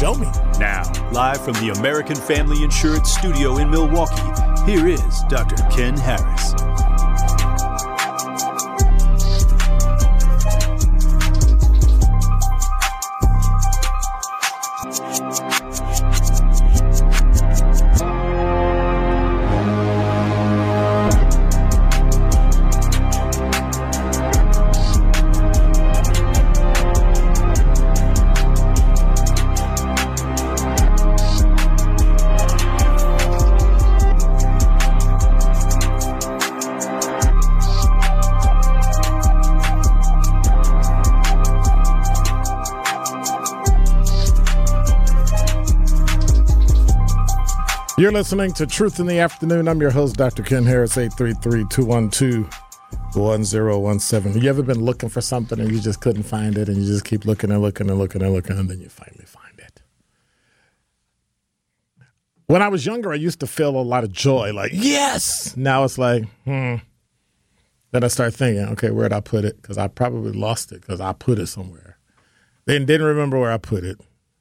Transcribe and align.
show 0.00 0.14
me. 0.14 0.28
Now, 0.58 0.90
live 1.12 1.44
from 1.44 1.52
the 1.54 1.74
American 1.78 2.16
Family 2.16 2.64
Insurance 2.64 3.12
Studio 3.12 3.58
in 3.58 3.70
Milwaukee, 3.70 4.22
here 4.64 4.88
is 4.88 5.22
Dr. 5.28 5.56
Ken 5.70 5.94
Harris. 5.94 6.69
You're 48.00 48.12
listening 48.12 48.54
to 48.54 48.66
Truth 48.66 48.98
in 48.98 49.04
the 49.04 49.18
Afternoon. 49.18 49.68
I'm 49.68 49.78
your 49.78 49.90
host, 49.90 50.16
Dr. 50.16 50.42
Ken 50.42 50.64
Harris, 50.64 50.96
833 50.96 51.66
212 51.68 52.50
1017. 53.14 54.40
You 54.40 54.48
ever 54.48 54.62
been 54.62 54.82
looking 54.82 55.10
for 55.10 55.20
something 55.20 55.60
and 55.60 55.70
you 55.70 55.80
just 55.80 56.00
couldn't 56.00 56.22
find 56.22 56.56
it 56.56 56.70
and 56.70 56.78
you 56.78 56.86
just 56.86 57.04
keep 57.04 57.26
looking 57.26 57.50
and 57.50 57.60
looking 57.60 57.90
and 57.90 57.98
looking 57.98 58.22
and 58.22 58.32
looking 58.32 58.56
and 58.56 58.70
then 58.70 58.80
you 58.80 58.88
finally 58.88 59.26
find 59.26 59.58
it? 59.58 59.82
When 62.46 62.62
I 62.62 62.68
was 62.68 62.86
younger, 62.86 63.12
I 63.12 63.16
used 63.16 63.40
to 63.40 63.46
feel 63.46 63.78
a 63.78 63.82
lot 63.82 64.02
of 64.02 64.10
joy, 64.10 64.54
like, 64.54 64.70
yes! 64.72 65.54
Now 65.54 65.84
it's 65.84 65.98
like, 65.98 66.24
hmm. 66.46 66.76
Then 67.90 68.02
I 68.02 68.08
start 68.08 68.32
thinking, 68.32 68.64
okay, 68.70 68.92
where'd 68.92 69.12
I 69.12 69.20
put 69.20 69.44
it? 69.44 69.60
Because 69.60 69.76
I 69.76 69.88
probably 69.88 70.32
lost 70.32 70.72
it 70.72 70.80
because 70.80 71.02
I 71.02 71.12
put 71.12 71.38
it 71.38 71.48
somewhere. 71.48 71.98
Then 72.64 72.86
didn't 72.86 73.08
remember 73.08 73.38
where 73.38 73.52
I 73.52 73.58
put 73.58 73.84
it, 73.84 74.00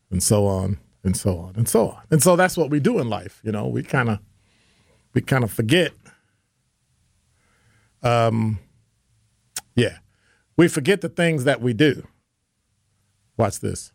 and 0.09 0.23
so 0.23 0.47
on 0.47 0.77
and 1.03 1.15
so 1.15 1.37
on 1.37 1.55
and 1.55 1.67
so 1.67 1.89
on. 1.89 2.01
And 2.11 2.21
so 2.21 2.35
that's 2.35 2.57
what 2.57 2.69
we 2.69 2.79
do 2.79 2.99
in 2.99 3.09
life. 3.09 3.39
You 3.43 3.51
know, 3.51 3.67
we 3.67 3.83
kind 3.83 4.09
of 4.09 4.19
we 5.13 5.21
kind 5.21 5.43
of 5.43 5.51
forget. 5.51 5.91
Um, 8.01 8.59
yeah, 9.75 9.97
we 10.55 10.67
forget 10.67 11.01
the 11.01 11.09
things 11.09 11.43
that 11.43 11.61
we 11.61 11.73
do. 11.73 12.07
Watch 13.37 13.59
this. 13.59 13.91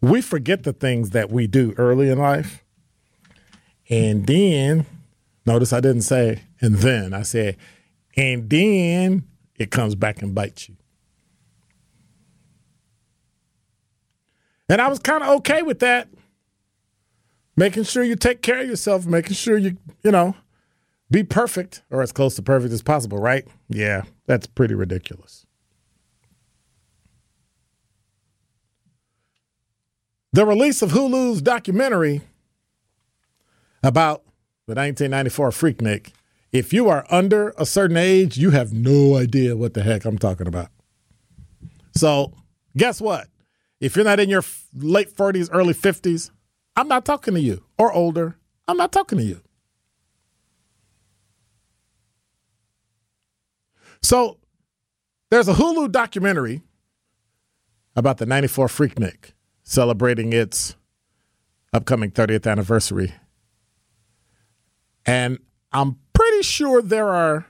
We 0.00 0.22
forget 0.22 0.62
the 0.62 0.72
things 0.72 1.10
that 1.10 1.30
we 1.30 1.46
do 1.46 1.74
early 1.76 2.08
in 2.08 2.18
life. 2.18 2.64
And 3.90 4.26
then, 4.26 4.86
notice 5.44 5.72
I 5.72 5.80
didn't 5.80 6.02
say, 6.02 6.44
and 6.60 6.76
then 6.76 7.12
I 7.12 7.22
said, 7.22 7.56
and 8.16 8.48
then 8.48 9.24
it 9.56 9.70
comes 9.70 9.94
back 9.94 10.22
and 10.22 10.34
bites 10.34 10.68
you. 10.68 10.76
And 14.70 14.80
I 14.80 14.86
was 14.86 15.00
kind 15.00 15.24
of 15.24 15.30
okay 15.38 15.62
with 15.62 15.80
that. 15.80 16.08
Making 17.56 17.82
sure 17.82 18.04
you 18.04 18.14
take 18.14 18.40
care 18.40 18.60
of 18.60 18.68
yourself, 18.68 19.04
making 19.04 19.34
sure 19.34 19.58
you, 19.58 19.76
you 20.04 20.12
know, 20.12 20.36
be 21.10 21.24
perfect 21.24 21.82
or 21.90 22.02
as 22.02 22.12
close 22.12 22.36
to 22.36 22.42
perfect 22.42 22.72
as 22.72 22.80
possible, 22.80 23.18
right? 23.18 23.46
Yeah, 23.68 24.04
that's 24.26 24.46
pretty 24.46 24.74
ridiculous. 24.74 25.44
The 30.32 30.46
release 30.46 30.82
of 30.82 30.92
Hulu's 30.92 31.42
documentary 31.42 32.20
about 33.82 34.22
the 34.66 34.76
1994 34.76 35.50
Freaknik. 35.50 36.12
If 36.52 36.72
you 36.72 36.88
are 36.88 37.04
under 37.10 37.52
a 37.58 37.66
certain 37.66 37.96
age, 37.96 38.38
you 38.38 38.50
have 38.50 38.72
no 38.72 39.16
idea 39.16 39.56
what 39.56 39.74
the 39.74 39.82
heck 39.82 40.04
I'm 40.04 40.18
talking 40.18 40.46
about. 40.46 40.68
So, 41.96 42.32
guess 42.76 43.00
what? 43.00 43.29
If 43.80 43.96
you're 43.96 44.04
not 44.04 44.20
in 44.20 44.28
your 44.28 44.44
late 44.74 45.14
40s, 45.14 45.48
early 45.52 45.74
50s, 45.74 46.30
I'm 46.76 46.88
not 46.88 47.04
talking 47.04 47.34
to 47.34 47.40
you. 47.40 47.64
Or 47.78 47.92
older, 47.92 48.36
I'm 48.68 48.76
not 48.76 48.92
talking 48.92 49.18
to 49.18 49.24
you. 49.24 49.40
So, 54.02 54.38
there's 55.30 55.48
a 55.48 55.54
Hulu 55.54 55.92
documentary 55.92 56.62
about 57.96 58.18
the 58.18 58.26
94 58.26 58.66
Freaknik 58.68 59.32
celebrating 59.62 60.32
its 60.32 60.76
upcoming 61.72 62.10
30th 62.10 62.50
anniversary. 62.50 63.14
And 65.06 65.38
I'm 65.72 65.98
pretty 66.12 66.42
sure 66.42 66.82
there 66.82 67.08
are 67.08 67.46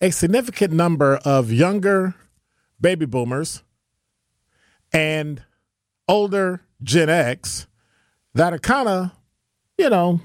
a 0.00 0.10
significant 0.10 0.72
number 0.72 1.16
of 1.24 1.52
younger 1.52 2.14
baby 2.80 3.06
boomers 3.06 3.62
and 4.92 5.42
older 6.08 6.62
Gen 6.82 7.08
X 7.08 7.66
that 8.34 8.52
are 8.52 8.58
kind 8.58 8.88
of, 8.88 9.10
you 9.76 9.90
know, 9.90 10.20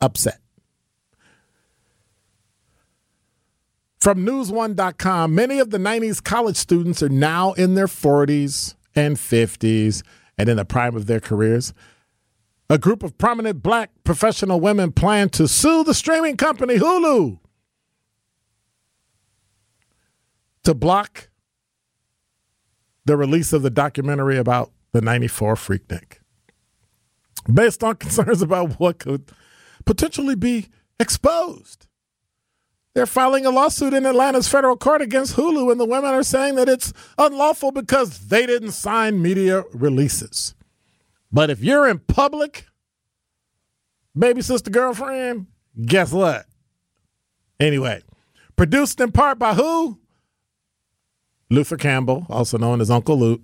upset. 0.00 0.38
From 4.00 4.26
NewsOne.com, 4.26 5.32
many 5.32 5.60
of 5.60 5.70
the 5.70 5.78
90s 5.78 6.22
college 6.22 6.56
students 6.56 7.02
are 7.04 7.08
now 7.08 7.52
in 7.52 7.74
their 7.74 7.86
40s 7.86 8.74
and 8.96 9.16
50s 9.16 10.02
and 10.36 10.48
in 10.48 10.56
the 10.56 10.64
prime 10.64 10.96
of 10.96 11.06
their 11.06 11.20
careers. 11.20 11.72
A 12.68 12.78
group 12.78 13.02
of 13.02 13.16
prominent 13.16 13.62
black 13.62 13.90
professional 14.02 14.58
women 14.58 14.90
plan 14.92 15.28
to 15.30 15.46
sue 15.46 15.84
the 15.84 15.94
streaming 15.94 16.36
company 16.36 16.78
Hulu 16.78 17.38
to 20.64 20.74
block 20.74 21.28
the 23.04 23.16
release 23.16 23.52
of 23.52 23.62
the 23.62 23.70
documentary 23.70 24.38
about 24.38 24.70
the 24.92 25.00
94 25.00 25.54
Freaknik 25.54 26.18
based 27.52 27.82
on 27.82 27.96
concerns 27.96 28.42
about 28.42 28.78
what 28.78 28.98
could 28.98 29.30
potentially 29.84 30.34
be 30.34 30.68
exposed. 31.00 31.86
They're 32.94 33.06
filing 33.06 33.46
a 33.46 33.50
lawsuit 33.50 33.94
in 33.94 34.04
Atlanta's 34.04 34.48
federal 34.48 34.76
court 34.76 35.00
against 35.00 35.36
Hulu, 35.36 35.72
and 35.72 35.80
the 35.80 35.86
women 35.86 36.10
are 36.10 36.22
saying 36.22 36.56
that 36.56 36.68
it's 36.68 36.92
unlawful 37.16 37.72
because 37.72 38.28
they 38.28 38.44
didn't 38.44 38.72
sign 38.72 39.22
media 39.22 39.64
releases. 39.72 40.54
But 41.32 41.48
if 41.48 41.64
you're 41.64 41.88
in 41.88 42.00
public 42.00 42.66
baby 44.16 44.42
sister 44.42 44.70
girlfriend? 44.70 45.46
Guess 45.84 46.12
what? 46.12 46.46
Anyway, 47.58 48.02
produced 48.56 49.00
in 49.00 49.12
part 49.12 49.38
by 49.38 49.54
who? 49.54 49.98
Luther 51.52 51.76
Campbell, 51.76 52.26
also 52.30 52.56
known 52.56 52.80
as 52.80 52.90
Uncle 52.90 53.18
Luke. 53.18 53.42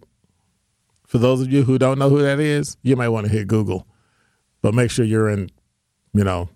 For 1.06 1.19
those 1.19 1.43
of 1.43 1.52
you 1.52 1.64
who 1.64 1.78
don't 1.78 1.99
know 1.99 2.08
who 2.08 2.22
that 2.22 2.40
is, 2.40 2.76
you 2.82 2.96
might 2.96 3.10
want 3.10 3.26
to 3.26 3.32
hit 3.32 3.49
Google, 3.49 3.87
but 4.62 4.75
make 4.75 4.90
sure 4.90 5.05
you're 5.05 5.28
in, 5.28 5.50
you 6.14 6.25
know, 6.25 6.49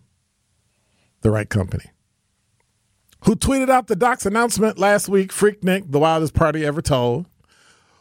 the 1.21 1.31
right 1.31 1.49
company. 1.49 1.85
Who 3.25 3.37
tweeted 3.37 3.69
out 3.69 3.87
the 3.87 3.97
doc's 3.97 4.25
announcement 4.25 4.79
last 4.79 5.09
week? 5.09 5.31
Freaknik, 5.31 5.93
the 5.93 5.99
wildest 5.99 6.35
party 6.35 6.65
ever 6.65 6.83
told. 6.83 7.27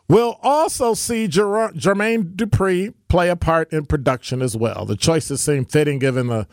We'll 0.08 0.38
also 0.42 0.94
see 0.94 1.28
Jer- 1.28 1.72
Jermaine 1.74 2.36
Dupri 2.36 2.94
play 3.08 3.30
a 3.30 3.36
part 3.36 3.72
in 3.72 3.86
production 3.86 4.42
as 4.42 4.58
well. 4.58 4.86
The 4.86 4.98
choices 4.98 5.42
seem 5.42 5.66
fitting 5.66 6.00
given 6.00 6.28
the 6.28 6.48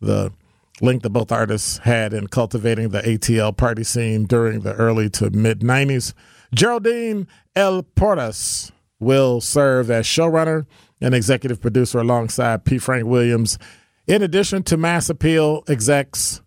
the 0.00 0.32
link 0.80 1.02
that 1.02 1.10
both 1.10 1.30
artists 1.30 1.78
had 1.78 2.12
in 2.12 2.26
cultivating 2.26 2.88
the 2.88 3.02
ATL 3.02 3.56
party 3.56 3.84
scene 3.84 4.24
during 4.24 4.60
the 4.60 4.74
early 4.74 5.10
to 5.10 5.30
mid 5.30 5.60
90s. 5.60 6.14
Geraldine 6.54 7.26
L. 7.54 7.82
Porras 7.82 8.72
will 8.98 9.40
serve 9.40 9.90
as 9.90 10.06
showrunner 10.06 10.66
and 11.00 11.14
executive 11.14 11.60
producer 11.60 11.98
alongside 11.98 12.64
P. 12.64 12.78
Frank 12.78 13.06
Williams. 13.06 13.58
In 14.06 14.22
addition 14.22 14.62
to 14.64 14.76
Mass 14.76 15.08
Appeal 15.08 15.62
execs 15.68 16.42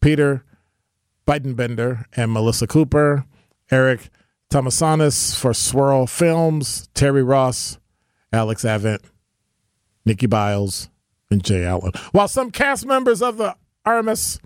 Peter 0.00 0.44
Bittenbender 1.26 2.04
and 2.16 2.32
Melissa 2.32 2.66
Cooper, 2.66 3.26
Eric 3.70 4.08
Tomosunas 4.50 5.38
for 5.38 5.52
Swirl 5.52 6.06
Films, 6.06 6.88
Terry 6.94 7.22
Ross, 7.22 7.78
Alex 8.32 8.64
Avant, 8.64 9.02
Nikki 10.06 10.26
Biles, 10.26 10.88
and 11.30 11.44
Jay 11.44 11.64
Allen. 11.64 11.92
While 12.12 12.28
some 12.28 12.50
cast 12.50 12.86
members 12.86 13.20
of 13.20 13.36
the 13.36 13.54
RMS 13.86 14.38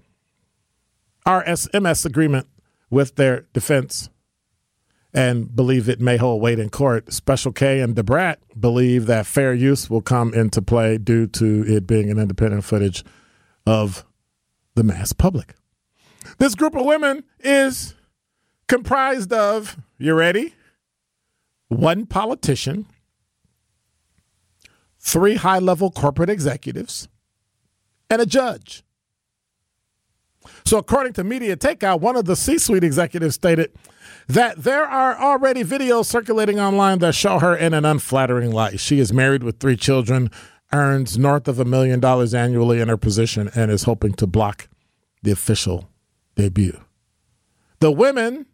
RSMS 1.26 2.04
agreement 2.04 2.48
with 2.90 3.14
their 3.14 3.46
defense 3.52 4.08
and 5.14 5.54
believe 5.54 5.88
it 5.88 6.00
may 6.00 6.16
hold 6.16 6.40
weight 6.40 6.58
in 6.58 6.70
court, 6.70 7.12
Special 7.12 7.52
K 7.52 7.80
and 7.80 7.94
Da 7.94 8.02
Brat 8.02 8.40
believe 8.58 9.06
that 9.06 9.26
fair 9.26 9.52
use 9.52 9.90
will 9.90 10.00
come 10.00 10.32
into 10.32 10.62
play 10.62 10.98
due 10.98 11.26
to 11.28 11.64
it 11.66 11.86
being 11.86 12.10
an 12.10 12.18
independent 12.18 12.64
footage 12.64 13.04
of 13.66 14.04
the 14.74 14.82
mass 14.82 15.12
public. 15.12 15.54
This 16.38 16.54
group 16.54 16.74
of 16.74 16.86
women 16.86 17.24
is 17.40 17.94
comprised 18.68 19.32
of, 19.32 19.76
you 19.98 20.14
ready? 20.14 20.54
One 21.68 22.06
politician, 22.06 22.86
three 24.98 25.34
high 25.34 25.58
level 25.58 25.90
corporate 25.90 26.30
executives, 26.30 27.08
and 28.08 28.22
a 28.22 28.26
judge. 28.26 28.82
So, 30.64 30.78
according 30.78 31.12
to 31.14 31.24
Media 31.24 31.56
Takeout, 31.56 32.00
one 32.00 32.16
of 32.16 32.24
the 32.24 32.36
C 32.36 32.58
suite 32.58 32.84
executives 32.84 33.34
stated 33.34 33.72
that 34.32 34.62
there 34.62 34.87
are 34.87 35.14
already 35.19 35.62
videos 35.62 36.06
circulating 36.06 36.58
online 36.58 37.00
that 37.00 37.14
show 37.14 37.38
her 37.38 37.55
in 37.55 37.75
an 37.75 37.84
unflattering 37.84 38.50
light. 38.50 38.81
She 38.81 38.99
is 38.99 39.12
married 39.12 39.43
with 39.43 39.58
three 39.58 39.76
children, 39.76 40.31
earns 40.73 41.19
north 41.19 41.49
of 41.49 41.58
a 41.58 41.67
million 41.67 42.00
dollars 42.00 42.32
annually 42.32 42.81
in 42.81 42.88
her 42.88 42.96
position, 42.96 43.50
and 43.55 43.70
is 43.70 43.82
hoping 43.82 44.14
to 44.14 44.26
block 44.26 44.69
the 45.23 45.32
official 45.32 45.90
debut. 46.34 46.81
The 47.81 47.90
women 47.90 48.46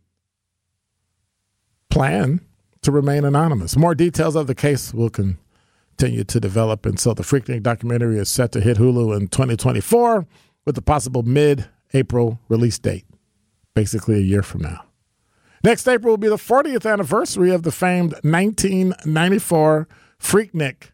plan 1.90 2.40
to 2.82 2.90
remain 2.90 3.24
anonymous. 3.24 3.76
More 3.76 3.94
details 3.94 4.34
of 4.34 4.48
the 4.48 4.56
case 4.56 4.92
will 4.92 5.10
continue 5.10 6.24
to 6.24 6.40
develop, 6.40 6.86
and 6.86 6.98
so 6.98 7.14
the 7.14 7.22
Freaknik 7.22 7.62
documentary 7.62 8.18
is 8.18 8.28
set 8.28 8.50
to 8.52 8.60
hit 8.60 8.78
Hulu 8.78 9.16
in 9.16 9.28
2024 9.28 10.26
with 10.64 10.76
a 10.76 10.82
possible 10.82 11.22
mid-April 11.22 12.40
release 12.48 12.80
date, 12.80 13.04
basically 13.74 14.16
a 14.16 14.22
year 14.22 14.42
from 14.42 14.62
now. 14.62 14.87
Next 15.64 15.86
April 15.88 16.12
will 16.12 16.18
be 16.18 16.28
the 16.28 16.36
40th 16.36 16.90
anniversary 16.90 17.50
of 17.52 17.62
the 17.62 17.72
famed 17.72 18.12
1994 18.22 19.88
Freaknik 20.20 20.92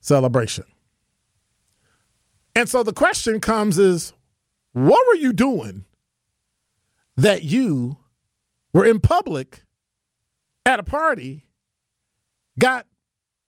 celebration. 0.00 0.64
And 2.54 2.68
so 2.68 2.82
the 2.82 2.92
question 2.92 3.40
comes 3.40 3.78
is 3.78 4.12
what 4.72 5.06
were 5.06 5.20
you 5.20 5.32
doing 5.32 5.84
that 7.16 7.42
you 7.42 7.98
were 8.72 8.84
in 8.84 9.00
public 9.00 9.64
at 10.64 10.78
a 10.78 10.84
party, 10.84 11.46
got 12.58 12.86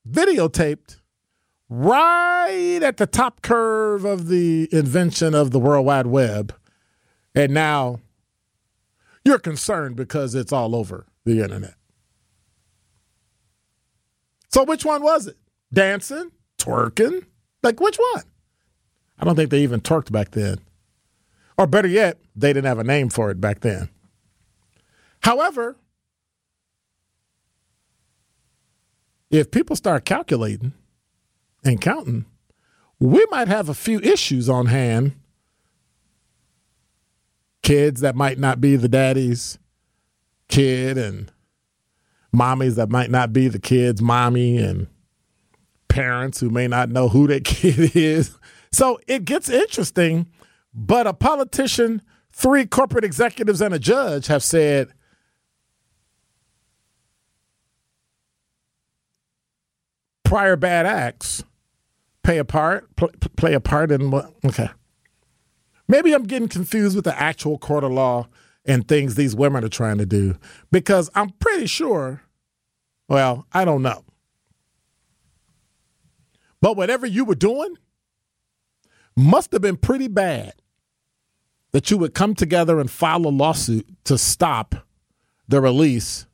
videotaped 0.08 1.00
right 1.68 2.80
at 2.82 2.96
the 2.96 3.06
top 3.06 3.42
curve 3.42 4.04
of 4.04 4.28
the 4.28 4.68
invention 4.72 5.34
of 5.34 5.50
the 5.50 5.58
World 5.58 5.86
Wide 5.86 6.06
Web, 6.06 6.54
and 7.34 7.52
now 7.52 8.00
you're 9.24 9.38
concerned 9.38 9.96
because 9.96 10.34
it's 10.34 10.52
all 10.52 10.74
over 10.74 11.06
the 11.24 11.42
internet. 11.42 11.74
So, 14.48 14.64
which 14.64 14.84
one 14.84 15.02
was 15.02 15.26
it? 15.26 15.36
Dancing? 15.72 16.32
Twerking? 16.58 17.26
Like, 17.62 17.80
which 17.80 17.96
one? 17.96 18.24
I 19.18 19.24
don't 19.24 19.36
think 19.36 19.50
they 19.50 19.62
even 19.62 19.80
twerked 19.80 20.10
back 20.10 20.30
then. 20.30 20.58
Or 21.56 21.66
better 21.66 21.88
yet, 21.88 22.18
they 22.34 22.52
didn't 22.52 22.66
have 22.66 22.78
a 22.78 22.84
name 22.84 23.10
for 23.10 23.30
it 23.30 23.40
back 23.40 23.60
then. 23.60 23.90
However, 25.22 25.76
if 29.30 29.50
people 29.50 29.76
start 29.76 30.04
calculating 30.04 30.72
and 31.62 31.80
counting, 31.80 32.24
we 32.98 33.24
might 33.30 33.48
have 33.48 33.68
a 33.68 33.74
few 33.74 34.00
issues 34.00 34.48
on 34.48 34.66
hand. 34.66 35.12
Kids 37.62 38.00
that 38.00 38.16
might 38.16 38.38
not 38.38 38.60
be 38.60 38.76
the 38.76 38.88
daddy's 38.88 39.58
kid, 40.48 40.96
and 40.96 41.30
mommies 42.34 42.76
that 42.76 42.90
might 42.90 43.10
not 43.10 43.32
be 43.32 43.48
the 43.48 43.58
kid's 43.58 44.00
mommy, 44.00 44.58
and 44.58 44.86
parents 45.88 46.40
who 46.40 46.50
may 46.50 46.66
not 46.66 46.88
know 46.88 47.08
who 47.08 47.26
that 47.26 47.44
kid 47.44 47.94
is. 47.96 48.36
So 48.72 48.98
it 49.06 49.24
gets 49.24 49.48
interesting 49.48 50.26
but 50.72 51.06
a 51.06 51.12
politician, 51.12 52.02
three 52.32 52.66
corporate 52.66 53.04
executives, 53.04 53.60
and 53.60 53.74
a 53.74 53.78
judge 53.78 54.28
have 54.28 54.42
said 54.42 54.92
prior 60.24 60.56
bad 60.56 60.86
acts 60.86 61.42
play 62.22 62.38
a 62.38 62.44
part 62.44 62.94
pl- 62.94 63.10
play 63.36 63.52
a 63.52 63.58
part 63.58 63.90
in 63.90 64.12
what 64.12 64.32
okay 64.44 64.68
maybe 65.90 66.12
i'm 66.12 66.24
getting 66.24 66.48
confused 66.48 66.96
with 66.96 67.04
the 67.04 67.20
actual 67.20 67.58
court 67.58 67.84
of 67.84 67.92
law 67.92 68.26
and 68.64 68.86
things 68.86 69.14
these 69.14 69.34
women 69.34 69.64
are 69.64 69.68
trying 69.68 69.98
to 69.98 70.06
do 70.06 70.36
because 70.70 71.10
i'm 71.14 71.30
pretty 71.30 71.66
sure 71.66 72.22
well 73.08 73.46
i 73.52 73.64
don't 73.64 73.82
know 73.82 74.04
but 76.60 76.76
whatever 76.76 77.06
you 77.06 77.24
were 77.24 77.34
doing 77.34 77.76
must 79.16 79.52
have 79.52 79.62
been 79.62 79.76
pretty 79.76 80.08
bad 80.08 80.54
that 81.72 81.90
you 81.90 81.98
would 81.98 82.14
come 82.14 82.34
together 82.34 82.80
and 82.80 82.90
file 82.90 83.26
a 83.26 83.28
lawsuit 83.28 83.86
to 84.04 84.18
stop 84.18 84.74
the 85.48 85.60
release 85.60 86.26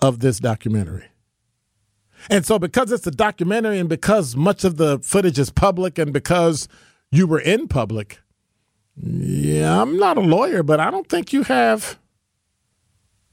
of 0.00 0.20
this 0.20 0.38
documentary. 0.38 1.06
And 2.30 2.46
so, 2.46 2.58
because 2.58 2.90
it's 2.90 3.06
a 3.06 3.10
documentary 3.10 3.78
and 3.78 3.88
because 3.88 4.34
much 4.36 4.64
of 4.64 4.76
the 4.76 4.98
footage 5.00 5.38
is 5.38 5.50
public 5.50 5.98
and 5.98 6.12
because 6.12 6.68
you 7.10 7.26
were 7.26 7.40
in 7.40 7.68
public, 7.68 8.20
yeah, 8.96 9.82
I'm 9.82 9.98
not 9.98 10.16
a 10.16 10.20
lawyer, 10.20 10.62
but 10.62 10.80
I 10.80 10.90
don't 10.90 11.08
think 11.08 11.32
you 11.32 11.42
have 11.44 11.98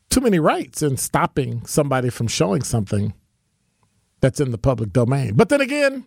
too 0.09 0.21
many 0.21 0.39
rights 0.39 0.81
in 0.81 0.97
stopping 0.97 1.65
somebody 1.65 2.09
from 2.09 2.27
showing 2.27 2.63
something 2.63 3.13
that's 4.19 4.39
in 4.39 4.51
the 4.51 4.57
public 4.57 4.91
domain. 4.91 5.35
But 5.35 5.49
then 5.49 5.61
again, 5.61 6.05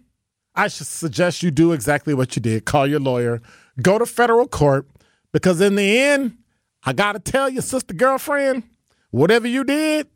I 0.54 0.68
should 0.68 0.86
suggest 0.86 1.42
you 1.42 1.50
do 1.50 1.72
exactly 1.72 2.14
what 2.14 2.36
you 2.36 2.42
did. 2.42 2.64
Call 2.64 2.86
your 2.86 3.00
lawyer, 3.00 3.40
go 3.80 3.98
to 3.98 4.06
federal 4.06 4.46
court, 4.46 4.88
because 5.32 5.60
in 5.60 5.74
the 5.74 5.98
end, 5.98 6.36
I 6.84 6.92
got 6.92 7.12
to 7.12 7.18
tell 7.18 7.48
you, 7.48 7.60
sister 7.60 7.94
girlfriend, 7.94 8.62
whatever 9.10 9.48
you 9.48 9.64
did, 9.64 10.06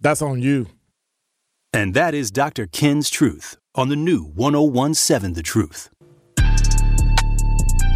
that's 0.00 0.22
on 0.22 0.40
you. 0.40 0.66
And 1.72 1.94
that 1.94 2.14
is 2.14 2.30
Dr. 2.30 2.66
Ken's 2.66 3.10
Truth 3.10 3.56
on 3.74 3.88
the 3.88 3.96
new 3.96 4.24
1017 4.24 5.34
The 5.34 5.42
Truth. 5.42 5.90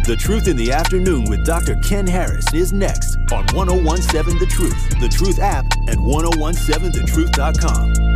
The 0.05 0.17
Truth 0.19 0.47
in 0.47 0.57
the 0.57 0.71
Afternoon 0.71 1.29
with 1.29 1.45
Dr. 1.45 1.75
Ken 1.87 2.05
Harris 2.05 2.45
is 2.53 2.73
next 2.73 3.15
on 3.31 3.45
1017 3.55 4.37
The 4.37 4.45
Truth, 4.45 4.99
The 4.99 5.09
Truth 5.09 5.39
app, 5.39 5.65
and 5.87 5.99
1017thetruth.com. 5.99 8.12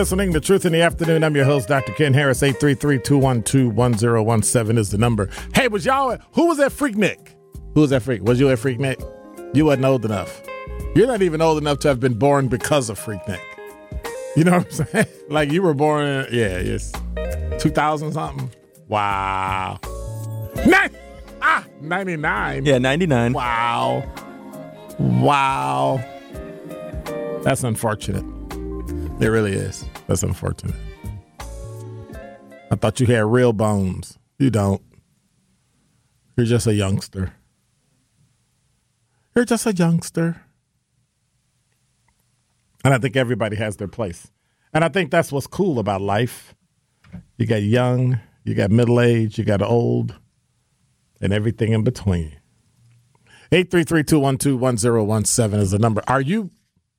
listening 0.00 0.32
to 0.32 0.40
Truth 0.40 0.64
in 0.64 0.72
the 0.72 0.80
Afternoon. 0.80 1.22
I'm 1.22 1.36
your 1.36 1.44
host, 1.44 1.68
Dr. 1.68 1.92
Ken 1.92 2.14
Harris. 2.14 2.40
833-212-1017 2.40 4.78
is 4.78 4.90
the 4.90 4.96
number. 4.96 5.28
Hey, 5.54 5.68
was 5.68 5.84
y'all 5.84 6.16
who 6.32 6.46
was 6.46 6.56
that 6.56 6.72
Freaknik? 6.72 7.34
Who 7.74 7.82
was 7.82 7.90
that 7.90 8.00
freak? 8.00 8.22
Was 8.22 8.40
you 8.40 8.48
a 8.48 8.54
Freaknik? 8.54 8.98
You 9.54 9.66
wasn't 9.66 9.84
old 9.84 10.06
enough. 10.06 10.40
You're 10.96 11.06
not 11.06 11.20
even 11.20 11.42
old 11.42 11.58
enough 11.58 11.80
to 11.80 11.88
have 11.88 12.00
been 12.00 12.14
born 12.14 12.48
because 12.48 12.88
of 12.88 12.98
Freaknik. 12.98 13.42
You 14.36 14.44
know 14.44 14.52
what 14.52 14.66
I'm 14.66 14.72
saying? 14.86 15.06
like 15.28 15.52
you 15.52 15.60
were 15.60 15.74
born 15.74 16.06
in, 16.06 16.26
yeah, 16.32 16.60
yes. 16.60 16.94
2000 17.60 18.12
something. 18.12 18.50
Wow. 18.88 19.80
Nine, 20.66 20.96
ah, 21.42 21.66
99. 21.82 22.64
Yeah, 22.64 22.78
99. 22.78 23.34
Wow. 23.34 24.02
Wow. 24.98 26.02
That's 27.42 27.64
unfortunate. 27.64 28.24
It 29.20 29.28
really 29.28 29.52
is. 29.52 29.84
That's 30.10 30.22
unfortunate. 30.24 30.74
I 32.68 32.74
thought 32.74 32.98
you 32.98 33.06
had 33.06 33.26
real 33.26 33.52
bones. 33.52 34.18
You 34.40 34.50
don't. 34.50 34.82
You're 36.36 36.46
just 36.46 36.66
a 36.66 36.74
youngster. 36.74 37.32
You're 39.36 39.44
just 39.44 39.66
a 39.66 39.72
youngster. 39.72 40.42
And 42.82 42.92
I 42.92 42.98
think 42.98 43.14
everybody 43.14 43.54
has 43.54 43.76
their 43.76 43.86
place. 43.86 44.32
And 44.74 44.84
I 44.84 44.88
think 44.88 45.12
that's 45.12 45.30
what's 45.30 45.46
cool 45.46 45.78
about 45.78 46.00
life. 46.00 46.56
You 47.38 47.46
got 47.46 47.62
young, 47.62 48.18
you 48.42 48.56
got 48.56 48.72
middle 48.72 49.00
age, 49.00 49.38
you 49.38 49.44
got 49.44 49.62
old, 49.62 50.16
and 51.20 51.32
everything 51.32 51.72
in 51.72 51.84
between. 51.84 52.32
833-212-1017 53.52 55.54
is 55.54 55.70
the 55.70 55.78
number. 55.78 56.02
Are 56.08 56.20
you 56.20 56.50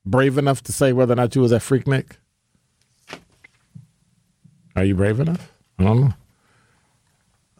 brave 0.06 0.38
enough 0.38 0.62
to 0.62 0.72
say 0.72 0.94
whether 0.94 1.12
or 1.12 1.16
not 1.16 1.34
you 1.34 1.42
was 1.42 1.52
at 1.52 1.60
Freaknik? 1.60 2.12
Are 4.74 4.84
you 4.84 4.94
brave 4.94 5.20
enough? 5.20 5.52
I 5.78 5.84
don't 5.84 6.00
know. 6.00 6.14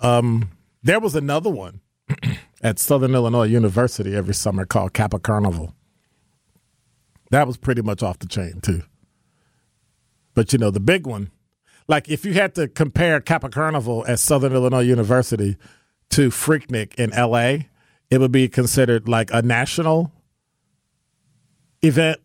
Um, 0.00 0.50
there 0.82 1.00
was 1.00 1.14
another 1.14 1.50
one 1.50 1.80
at 2.62 2.78
Southern 2.78 3.14
Illinois 3.14 3.46
University 3.46 4.16
every 4.16 4.34
summer 4.34 4.66
called 4.66 4.92
Kappa 4.92 5.18
Carnival. 5.18 5.74
That 7.30 7.46
was 7.46 7.56
pretty 7.56 7.82
much 7.82 8.02
off 8.02 8.18
the 8.18 8.26
chain 8.26 8.60
too. 8.60 8.82
But 10.34 10.52
you 10.52 10.58
know, 10.58 10.70
the 10.70 10.80
big 10.80 11.06
one, 11.06 11.30
like 11.88 12.08
if 12.08 12.24
you 12.24 12.34
had 12.34 12.54
to 12.56 12.68
compare 12.68 13.20
Kappa 13.20 13.48
Carnival 13.48 14.04
at 14.06 14.18
Southern 14.18 14.52
Illinois 14.52 14.80
University 14.80 15.56
to 16.10 16.30
Freaknik 16.30 16.94
in 16.96 17.10
LA, 17.10 17.66
it 18.10 18.18
would 18.20 18.32
be 18.32 18.48
considered 18.48 19.08
like 19.08 19.30
a 19.32 19.42
national 19.42 20.12
event, 21.80 22.20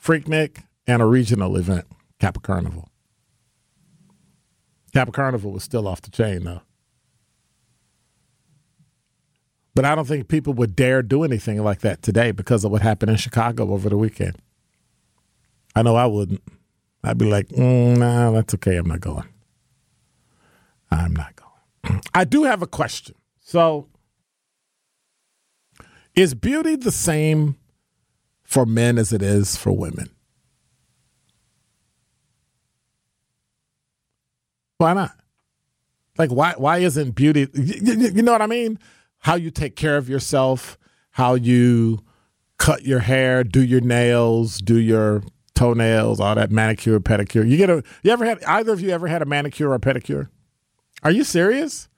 Freaknik, 0.00 0.62
and 0.86 1.02
a 1.02 1.06
regional 1.06 1.56
event, 1.56 1.86
Kappa 2.20 2.40
Carnival. 2.40 2.88
Kappa 4.92 5.12
Carnival 5.12 5.52
was 5.52 5.62
still 5.62 5.88
off 5.88 6.02
the 6.02 6.10
chain 6.10 6.44
though. 6.44 6.62
But 9.74 9.86
I 9.86 9.94
don't 9.94 10.06
think 10.06 10.28
people 10.28 10.52
would 10.54 10.76
dare 10.76 11.02
do 11.02 11.24
anything 11.24 11.62
like 11.62 11.80
that 11.80 12.02
today 12.02 12.30
because 12.30 12.64
of 12.64 12.70
what 12.70 12.82
happened 12.82 13.10
in 13.10 13.16
Chicago 13.16 13.72
over 13.72 13.88
the 13.88 13.96
weekend. 13.96 14.36
I 15.74 15.82
know 15.82 15.96
I 15.96 16.06
wouldn't. 16.06 16.42
I'd 17.02 17.16
be 17.16 17.24
like, 17.24 17.48
mm, 17.48 17.96
nah, 17.96 18.30
that's 18.32 18.54
okay. 18.54 18.76
I'm 18.76 18.86
not 18.86 19.00
going. 19.00 19.28
I'm 20.90 21.14
not 21.14 21.34
going. 21.36 22.00
I 22.14 22.24
do 22.24 22.44
have 22.44 22.60
a 22.60 22.66
question. 22.66 23.14
So, 23.40 23.88
is 26.14 26.34
beauty 26.34 26.76
the 26.76 26.92
same 26.92 27.56
for 28.44 28.66
men 28.66 28.98
as 28.98 29.12
it 29.12 29.22
is 29.22 29.56
for 29.56 29.72
women? 29.72 30.10
Why 34.82 34.94
not? 34.94 35.12
Like, 36.18 36.30
why? 36.30 36.54
Why 36.56 36.78
isn't 36.78 37.12
beauty? 37.14 37.46
You, 37.54 38.10
you 38.10 38.22
know 38.22 38.32
what 38.32 38.42
I 38.42 38.48
mean? 38.48 38.80
How 39.18 39.36
you 39.36 39.52
take 39.52 39.76
care 39.76 39.96
of 39.96 40.08
yourself, 40.08 40.76
how 41.12 41.34
you 41.34 42.00
cut 42.58 42.84
your 42.84 42.98
hair, 42.98 43.44
do 43.44 43.62
your 43.62 43.80
nails, 43.80 44.58
do 44.58 44.76
your 44.76 45.22
toenails, 45.54 46.18
all 46.18 46.34
that 46.34 46.50
manicure, 46.50 46.98
pedicure. 46.98 47.48
You 47.48 47.56
get 47.56 47.70
a 47.70 47.84
you 48.02 48.10
ever 48.10 48.24
had 48.24 48.42
either 48.42 48.72
of 48.72 48.80
you 48.80 48.90
ever 48.90 49.06
had 49.06 49.22
a 49.22 49.24
manicure 49.24 49.70
or 49.70 49.76
a 49.76 49.78
pedicure? 49.78 50.30
Are 51.04 51.12
you 51.12 51.22
serious? 51.22 51.88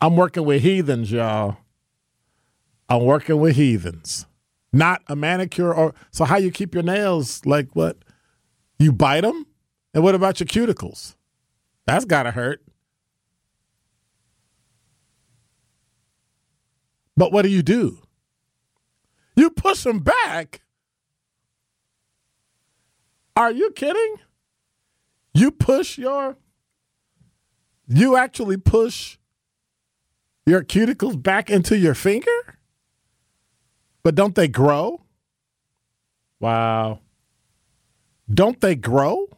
I'm 0.00 0.16
working 0.16 0.44
with 0.44 0.62
heathens, 0.62 1.10
y'all. 1.10 1.56
I'm 2.88 3.02
working 3.02 3.40
with 3.40 3.56
heathens. 3.56 4.26
Not 4.72 5.02
a 5.08 5.16
manicure 5.16 5.74
or 5.74 5.96
so 6.12 6.24
how 6.26 6.36
you 6.36 6.52
keep 6.52 6.74
your 6.74 6.84
nails 6.84 7.44
like 7.44 7.74
what? 7.74 7.98
You 8.78 8.92
bite 8.92 9.22
them? 9.22 9.46
And 9.92 10.04
what 10.04 10.14
about 10.14 10.38
your 10.38 10.46
cuticles? 10.46 11.16
That's 11.86 12.04
got 12.04 12.24
to 12.24 12.30
hurt. 12.30 12.62
But 17.16 17.32
what 17.32 17.42
do 17.42 17.48
you 17.48 17.62
do? 17.62 18.00
You 19.36 19.50
push 19.50 19.82
them 19.84 20.00
back 20.00 20.62
are 23.36 23.50
you 23.50 23.70
kidding? 23.72 24.16
You 25.32 25.50
push 25.50 25.98
your, 25.98 26.36
you 27.88 28.16
actually 28.16 28.56
push 28.56 29.18
your 30.46 30.62
cuticles 30.62 31.20
back 31.20 31.50
into 31.50 31.76
your 31.76 31.94
finger? 31.94 32.58
But 34.04 34.14
don't 34.14 34.34
they 34.34 34.46
grow? 34.46 35.00
Wow. 36.38 37.00
Don't 38.32 38.60
they 38.60 38.76
grow? 38.76 39.28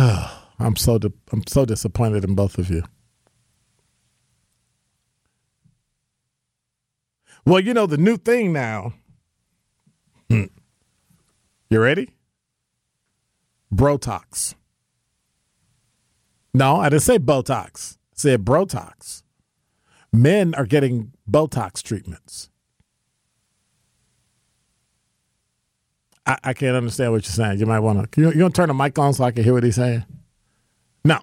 I'm 0.58 0.76
so 0.76 0.98
di- 0.98 1.12
I'm 1.30 1.42
so 1.46 1.64
disappointed 1.64 2.24
in 2.24 2.34
both 2.34 2.58
of 2.58 2.70
you. 2.70 2.82
Well, 7.44 7.60
you 7.60 7.74
know, 7.74 7.86
the 7.86 7.98
new 7.98 8.16
thing 8.16 8.52
now. 8.52 8.94
Hmm. 10.30 10.44
You 11.68 11.80
ready? 11.80 12.10
Brotox. 13.74 14.54
No, 16.54 16.76
I 16.76 16.88
didn't 16.88 17.02
say 17.02 17.18
Botox. 17.18 17.94
I 17.94 18.14
said 18.14 18.44
Brotox. 18.44 19.22
Men 20.12 20.54
are 20.54 20.66
getting 20.66 21.12
Botox 21.30 21.82
treatments. 21.82 22.50
I, 26.30 26.38
I 26.44 26.52
can't 26.52 26.76
understand 26.76 27.12
what 27.12 27.24
you're 27.24 27.32
saying. 27.32 27.58
You 27.58 27.66
might 27.66 27.80
want 27.80 28.12
to. 28.12 28.20
You, 28.20 28.28
you 28.28 28.40
to 28.44 28.50
turn 28.50 28.68
the 28.68 28.74
mic 28.74 28.98
on 28.98 29.12
so 29.14 29.24
I 29.24 29.32
can 29.32 29.42
hear 29.42 29.52
what 29.52 29.64
he's 29.64 29.74
saying? 29.74 30.04
No. 31.04 31.18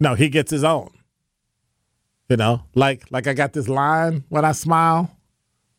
No, 0.00 0.14
he 0.14 0.28
gets 0.30 0.50
his 0.50 0.64
own. 0.64 0.90
You 2.30 2.36
know, 2.36 2.62
like 2.74 3.10
like 3.10 3.26
I 3.26 3.32
got 3.32 3.54
this 3.54 3.68
line 3.68 4.24
when 4.28 4.44
I 4.44 4.52
smile, 4.52 5.10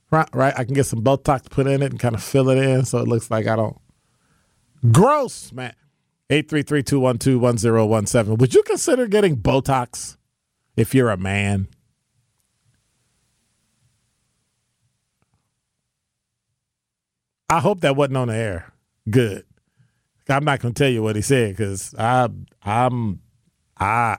right? 0.09 0.27
Right, 0.33 0.53
I 0.57 0.63
can 0.63 0.73
get 0.73 0.87
some 0.87 1.03
Botox 1.03 1.47
put 1.47 1.67
in 1.67 1.83
it 1.83 1.91
and 1.91 1.99
kind 1.99 2.15
of 2.15 2.23
fill 2.23 2.49
it 2.49 2.57
in 2.57 2.85
so 2.85 2.97
it 2.97 3.07
looks 3.07 3.29
like 3.29 3.45
I 3.45 3.55
don't. 3.55 3.77
Gross, 4.91 5.51
man. 5.51 5.75
Eight 6.31 6.49
three 6.49 6.63
three 6.63 6.81
two 6.81 6.99
one 6.99 7.19
two 7.19 7.37
one 7.37 7.59
zero 7.59 7.85
one 7.85 8.07
seven. 8.07 8.35
Would 8.37 8.55
you 8.55 8.63
consider 8.63 9.05
getting 9.07 9.37
Botox 9.37 10.17
if 10.75 10.95
you're 10.95 11.11
a 11.11 11.17
man? 11.17 11.67
I 17.49 17.59
hope 17.59 17.81
that 17.81 17.95
wasn't 17.95 18.17
on 18.17 18.27
the 18.27 18.35
air. 18.35 18.71
Good. 19.09 19.45
I'm 20.27 20.45
not 20.45 20.59
going 20.59 20.73
to 20.73 20.83
tell 20.83 20.91
you 20.91 21.01
what 21.01 21.15
he 21.15 21.23
said 21.23 21.57
because 21.57 21.95
I, 21.97 22.29
I'm, 22.63 23.21
I. 23.79 24.17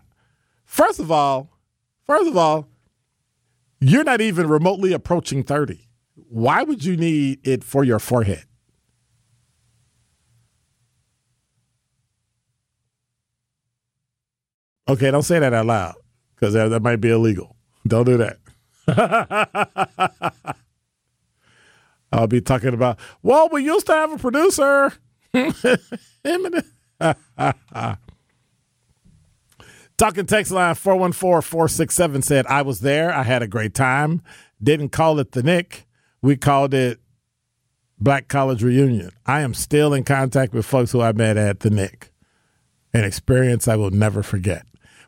First 0.65 0.99
of 0.99 1.11
all, 1.13 1.51
First 2.11 2.27
of 2.27 2.37
all, 2.37 2.67
you're 3.81 4.03
not 4.03 4.21
even 4.21 4.49
remotely 4.49 4.93
approaching 4.93 5.45
30. 5.45 5.79
Why 6.29 6.65
would 6.65 6.85
you 6.85 6.97
need 6.97 7.39
it 7.47 7.63
for 7.63 7.85
your 7.85 8.01
forehead? 8.01 8.47
Okay, 14.89 15.13
don't 15.13 15.23
say 15.23 15.39
that 15.39 15.53
out 15.53 15.67
loud 15.67 15.95
because 16.35 16.53
that, 16.55 16.67
that 16.71 16.83
might 16.83 16.97
be 16.97 17.11
illegal. 17.11 17.55
Don't 17.87 18.07
do 18.07 18.17
that. 18.89 20.57
I'll 22.13 22.27
be 22.27 22.41
talking 22.41 22.75
about, 22.75 22.99
well, 23.23 23.49
we 23.51 23.65
used 23.65 23.87
to 23.87 23.93
have 23.93 24.13
a 24.13 24.19
producer. 24.19 24.93
Talking 29.97 30.27
text 30.27 30.51
line 30.51 30.75
414 30.75 31.43
467 31.43 32.23
said, 32.23 32.47
I 32.47 32.63
was 32.63 32.81
there. 32.81 33.13
I 33.13 33.23
had 33.23 33.43
a 33.43 33.47
great 33.47 33.75
time. 33.75 34.23
Didn't 34.63 34.91
call 34.91 35.19
it 35.19 35.33
the 35.33 35.43
Nick. 35.43 35.87
We 36.23 36.37
called 36.37 36.73
it 36.75 37.01
Black 37.99 38.29
College 38.29 38.63
Reunion. 38.63 39.11
I 39.27 39.41
am 39.43 39.55
still 39.55 39.93
in 39.93 40.05
contact 40.05 40.55
with 40.55 40.65
folks 40.67 40.93
who 40.93 41.01
I 41.01 41.13
met 41.13 41.37
at 41.37 41.61
the 41.61 41.71
Nick. 41.71 42.13
An 42.93 43.05
experience 43.05 43.69
I 43.69 43.77
will 43.77 43.91
never 43.91 44.23
forget. 44.23 44.65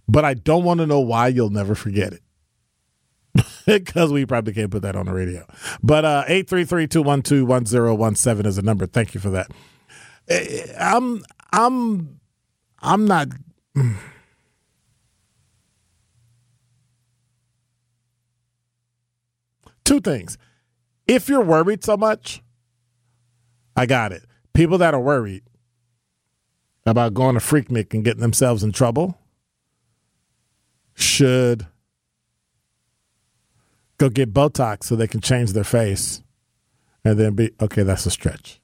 But 0.07 0.25
I 0.25 0.35
don't 0.35 0.65
want 0.65 0.81
to 0.81 0.87
know 0.87 1.01
why 1.01 1.29
you'll 1.29 1.51
never 1.51 1.75
forget 1.75 2.13
it. 2.13 2.22
because 3.67 4.13
we 4.13 4.27
probably 4.27 4.53
can't 4.53 4.71
put 4.71 4.83
that 4.83 4.95
on 4.97 5.07
the 5.07 5.13
radio. 5.13 5.47
But 5.83 6.05
uh 6.05 6.25
833-212-1017 6.29 8.47
is 8.47 8.59
a 8.59 8.63
number. 8.63 8.87
Thank 8.87 9.15
you 9.15 9.21
for 9.21 9.31
that. 9.31 9.51
Eh, 10.29 10.67
I'm 10.79 11.25
I'm 11.53 12.21
I'm 12.81 13.07
not 13.07 13.29
Two 19.85 20.01
things. 20.01 20.39
If 21.09 21.29
you're 21.29 21.43
worried 21.43 21.85
so 21.85 21.97
much, 21.97 22.41
I 23.77 23.87
got 23.87 24.13
it. 24.13 24.23
People 24.55 24.79
that 24.79 24.95
are 24.95 25.01
worried 25.01 25.43
about 26.87 27.15
going 27.15 27.35
to 27.35 27.41
Freaknik 27.41 27.93
and 27.95 28.05
getting 28.05 28.21
themselves 28.21 28.63
in 28.63 28.73
trouble 28.73 29.19
should 30.95 31.67
go 34.03 34.09
get 34.09 34.35
Botox 34.35 34.85
so 34.85 34.97
they 34.97 35.07
can 35.07 35.21
change 35.21 35.53
their 35.53 35.63
face 35.63 36.23
and 37.05 37.19
then 37.19 37.35
be 37.35 37.53
okay, 37.61 37.85
that's 37.85 38.05
a 38.05 38.11
stretch. 38.11 38.61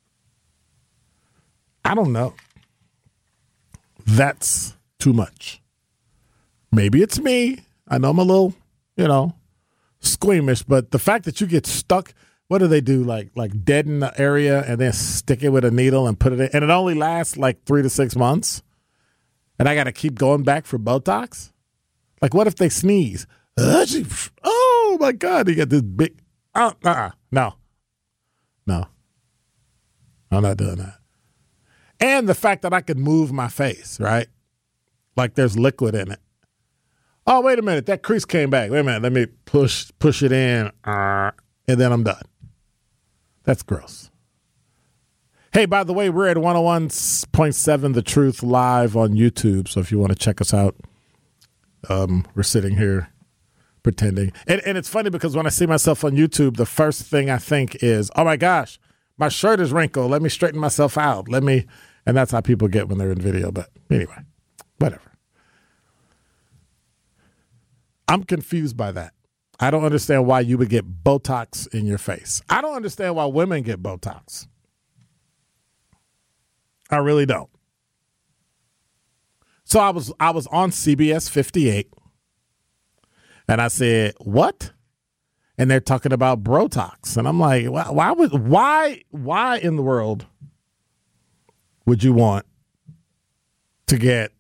I 1.84 1.94
don't 1.94 2.12
know. 2.12 2.34
That's 4.04 4.76
too 4.98 5.12
much. 5.12 5.62
Maybe 6.72 7.02
it's 7.02 7.20
me. 7.20 7.60
I 7.86 7.98
know 7.98 8.10
I'm 8.10 8.18
a 8.18 8.22
little, 8.22 8.54
you 8.96 9.06
know, 9.06 9.36
squeamish, 10.00 10.64
but 10.64 10.90
the 10.90 10.98
fact 10.98 11.24
that 11.26 11.40
you 11.40 11.46
get 11.46 11.66
stuck, 11.66 12.12
what 12.48 12.58
do 12.58 12.66
they 12.66 12.80
do? 12.80 13.04
Like 13.04 13.30
like 13.36 13.64
deaden 13.64 14.00
the 14.00 14.20
area 14.20 14.64
and 14.66 14.80
then 14.80 14.92
stick 14.92 15.44
it 15.44 15.50
with 15.50 15.64
a 15.64 15.70
needle 15.70 16.08
and 16.08 16.18
put 16.18 16.32
it 16.32 16.40
in, 16.40 16.50
and 16.52 16.64
it 16.64 16.70
only 16.70 16.94
lasts 16.94 17.36
like 17.36 17.62
three 17.64 17.82
to 17.82 17.90
six 17.90 18.16
months, 18.16 18.64
and 19.56 19.68
I 19.68 19.76
got 19.76 19.84
to 19.84 19.92
keep 19.92 20.16
going 20.16 20.42
back 20.42 20.66
for 20.66 20.80
Botox. 20.80 21.52
Like, 22.20 22.34
what 22.34 22.48
if 22.48 22.56
they 22.56 22.68
sneeze? 22.68 23.28
Oh 23.56 24.57
my 24.98 25.12
God! 25.12 25.48
he 25.48 25.54
got 25.54 25.68
this 25.68 25.82
big. 25.82 26.18
Uh, 26.54 26.72
uh, 26.84 27.10
no, 27.30 27.54
no, 28.66 28.86
I'm 30.30 30.42
not 30.42 30.56
doing 30.56 30.76
that. 30.76 30.94
And 32.00 32.28
the 32.28 32.34
fact 32.34 32.62
that 32.62 32.72
I 32.72 32.80
could 32.80 32.98
move 32.98 33.32
my 33.32 33.48
face, 33.48 33.98
right? 34.00 34.28
Like 35.16 35.34
there's 35.34 35.58
liquid 35.58 35.94
in 35.94 36.12
it. 36.12 36.20
Oh, 37.26 37.40
wait 37.40 37.58
a 37.58 37.62
minute. 37.62 37.86
That 37.86 38.02
crease 38.02 38.24
came 38.24 38.50
back. 38.50 38.70
Wait 38.70 38.78
a 38.80 38.84
minute. 38.84 39.02
Let 39.02 39.12
me 39.12 39.26
push 39.44 39.90
push 39.98 40.22
it 40.22 40.32
in. 40.32 40.70
Uh, 40.84 41.32
and 41.66 41.80
then 41.80 41.92
I'm 41.92 42.04
done. 42.04 42.22
That's 43.44 43.62
gross. 43.62 44.10
Hey, 45.52 45.66
by 45.66 45.82
the 45.82 45.92
way, 45.92 46.10
we're 46.10 46.28
at 46.28 46.36
101.7 46.36 47.94
The 47.94 48.02
Truth 48.02 48.42
live 48.42 48.96
on 48.96 49.10
YouTube. 49.10 49.68
So 49.68 49.80
if 49.80 49.90
you 49.90 49.98
want 49.98 50.12
to 50.12 50.18
check 50.18 50.40
us 50.40 50.54
out, 50.54 50.76
um, 51.88 52.26
we're 52.34 52.42
sitting 52.42 52.76
here 52.76 53.10
pretending. 53.88 54.30
And, 54.46 54.60
and 54.66 54.76
it's 54.76 54.90
funny 54.90 55.08
because 55.08 55.34
when 55.34 55.46
I 55.46 55.48
see 55.48 55.64
myself 55.64 56.04
on 56.04 56.12
YouTube, 56.12 56.58
the 56.58 56.66
first 56.66 57.04
thing 57.04 57.30
I 57.30 57.38
think 57.38 57.82
is, 57.82 58.10
oh 58.16 58.24
my 58.24 58.36
gosh, 58.36 58.78
my 59.16 59.30
shirt 59.30 59.60
is 59.60 59.72
wrinkled. 59.72 60.10
Let 60.10 60.20
me 60.20 60.28
straighten 60.28 60.60
myself 60.60 60.98
out. 60.98 61.26
Let 61.26 61.42
me. 61.42 61.64
And 62.04 62.14
that's 62.14 62.30
how 62.30 62.42
people 62.42 62.68
get 62.68 62.86
when 62.86 62.98
they're 62.98 63.10
in 63.10 63.18
video. 63.18 63.50
But 63.50 63.70
anyway, 63.90 64.18
whatever. 64.78 65.16
I'm 68.06 68.24
confused 68.24 68.76
by 68.76 68.92
that. 68.92 69.14
I 69.58 69.70
don't 69.70 69.84
understand 69.84 70.26
why 70.26 70.40
you 70.40 70.58
would 70.58 70.68
get 70.68 71.02
Botox 71.02 71.66
in 71.74 71.86
your 71.86 71.98
face. 71.98 72.42
I 72.50 72.60
don't 72.60 72.76
understand 72.76 73.16
why 73.16 73.24
women 73.24 73.62
get 73.62 73.82
Botox. 73.82 74.48
I 76.90 76.98
really 76.98 77.24
don't. 77.24 77.48
So 79.64 79.80
I 79.80 79.90
was 79.90 80.12
I 80.20 80.30
was 80.30 80.46
on 80.48 80.72
CBS 80.72 81.30
58 81.30 81.90
and 83.48 83.60
I 83.60 83.68
said, 83.68 84.14
"What?" 84.18 84.72
And 85.56 85.70
they're 85.70 85.80
talking 85.80 86.12
about 86.12 86.44
Botox, 86.44 87.16
and 87.16 87.26
I'm 87.26 87.40
like, 87.40 87.66
"Why? 87.66 87.90
Why 87.90 88.12
would 88.12 88.32
why 88.32 89.02
why 89.10 89.58
in 89.58 89.76
the 89.76 89.82
world 89.82 90.26
would 91.86 92.04
you 92.04 92.12
want 92.12 92.46
to 93.86 93.96
get 93.96 94.32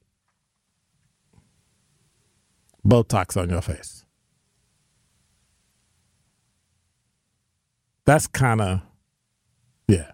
Botox 2.88 3.40
on 3.40 3.50
your 3.50 3.60
face. 3.60 4.04
That's 8.06 8.26
kind 8.26 8.60
of, 8.62 8.80
yeah. 9.86 10.12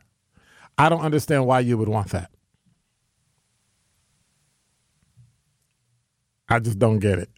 I 0.76 0.88
don't 0.88 1.02
understand 1.02 1.46
why 1.46 1.60
you 1.60 1.78
would 1.78 1.88
want 1.88 2.10
that. 2.10 2.30
I 6.48 6.58
just 6.58 6.78
don't 6.78 6.98
get 6.98 7.20
it. 7.20 7.30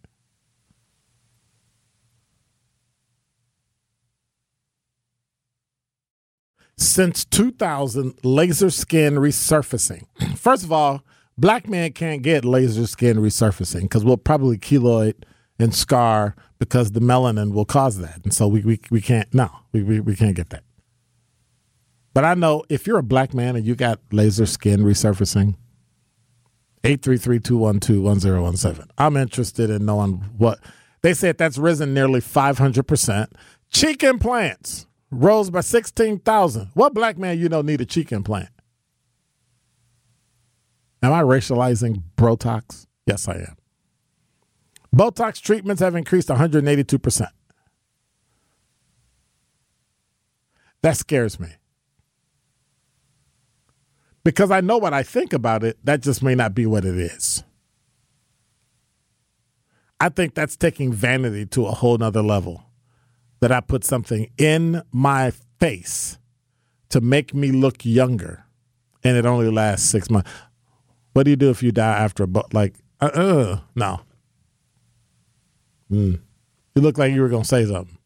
Since 6.78 7.24
2000, 7.26 8.18
laser 8.22 8.70
skin 8.70 9.14
resurfacing. 9.14 10.04
First 10.36 10.62
of 10.62 10.72
all, 10.72 11.02
black 11.38 11.68
men 11.68 11.92
can't 11.92 12.22
get 12.22 12.44
laser 12.44 12.86
skin 12.86 13.16
resurfacing 13.16 13.82
because 13.82 14.04
we'll 14.04 14.18
probably 14.18 14.58
keloid 14.58 15.14
and 15.58 15.74
scar 15.74 16.36
because 16.58 16.92
the 16.92 17.00
melanin 17.00 17.52
will 17.52 17.64
cause 17.64 17.96
that. 17.98 18.20
And 18.24 18.34
so 18.34 18.46
we, 18.46 18.60
we, 18.60 18.78
we 18.90 19.00
can't, 19.00 19.32
no, 19.32 19.50
we, 19.72 19.82
we, 19.82 20.00
we 20.00 20.14
can't 20.16 20.36
get 20.36 20.50
that. 20.50 20.64
But 22.12 22.24
I 22.24 22.34
know 22.34 22.64
if 22.68 22.86
you're 22.86 22.98
a 22.98 23.02
black 23.02 23.32
man 23.34 23.56
and 23.56 23.66
you 23.66 23.74
got 23.74 24.00
laser 24.10 24.46
skin 24.46 24.80
resurfacing, 24.80 25.56
833-212-1017. 26.82 28.88
I'm 28.96 29.16
interested 29.16 29.70
in 29.70 29.86
knowing 29.86 30.24
what 30.36 30.60
they 31.02 31.14
said 31.14 31.38
that's 31.38 31.58
risen 31.58 31.94
nearly 31.94 32.20
500%. 32.20 33.28
Cheek 33.70 34.02
implants 34.02 34.86
rose 35.10 35.50
by 35.50 35.60
16,000. 35.60 36.70
What 36.74 36.94
black 36.94 37.18
man 37.18 37.38
you 37.38 37.48
know 37.48 37.62
need 37.62 37.80
a 37.80 37.86
cheek 37.86 38.12
implant? 38.12 38.48
Am 41.02 41.12
I 41.12 41.22
racializing 41.22 42.02
Botox? 42.16 42.86
Yes, 43.06 43.28
I 43.28 43.34
am. 43.34 43.56
Botox 44.94 45.40
treatments 45.40 45.80
have 45.80 45.94
increased 45.94 46.28
182%. 46.28 47.28
That 50.82 50.96
scares 50.96 51.38
me. 51.38 51.48
Because 54.24 54.50
I 54.50 54.60
know 54.60 54.78
what 54.78 54.92
I 54.92 55.02
think 55.02 55.32
about 55.32 55.62
it, 55.62 55.78
that 55.84 56.02
just 56.02 56.22
may 56.22 56.34
not 56.34 56.54
be 56.54 56.66
what 56.66 56.84
it 56.84 56.96
is. 56.96 57.44
I 60.00 60.08
think 60.08 60.34
that's 60.34 60.56
taking 60.56 60.92
vanity 60.92 61.46
to 61.46 61.66
a 61.66 61.70
whole 61.70 61.96
nother 61.96 62.22
level. 62.22 62.65
That 63.40 63.52
I 63.52 63.60
put 63.60 63.84
something 63.84 64.30
in 64.38 64.82
my 64.92 65.32
face 65.60 66.18
to 66.88 67.00
make 67.00 67.34
me 67.34 67.52
look 67.52 67.84
younger, 67.84 68.46
and 69.04 69.16
it 69.16 69.26
only 69.26 69.50
lasts 69.50 69.88
six 69.88 70.08
months. 70.08 70.30
What 71.12 71.24
do 71.24 71.30
you 71.30 71.36
do 71.36 71.50
if 71.50 71.62
you 71.62 71.72
die 71.72 71.98
after 71.98 72.24
a 72.24 72.26
but 72.26 72.54
like 72.54 72.74
uh, 73.00 73.06
uh 73.06 73.60
no. 73.74 74.00
Mm. 75.90 76.20
You 76.74 76.82
look 76.82 76.98
like 76.98 77.12
you 77.12 77.22
were 77.22 77.28
gonna 77.28 77.44
say 77.44 77.64
something. 77.64 77.98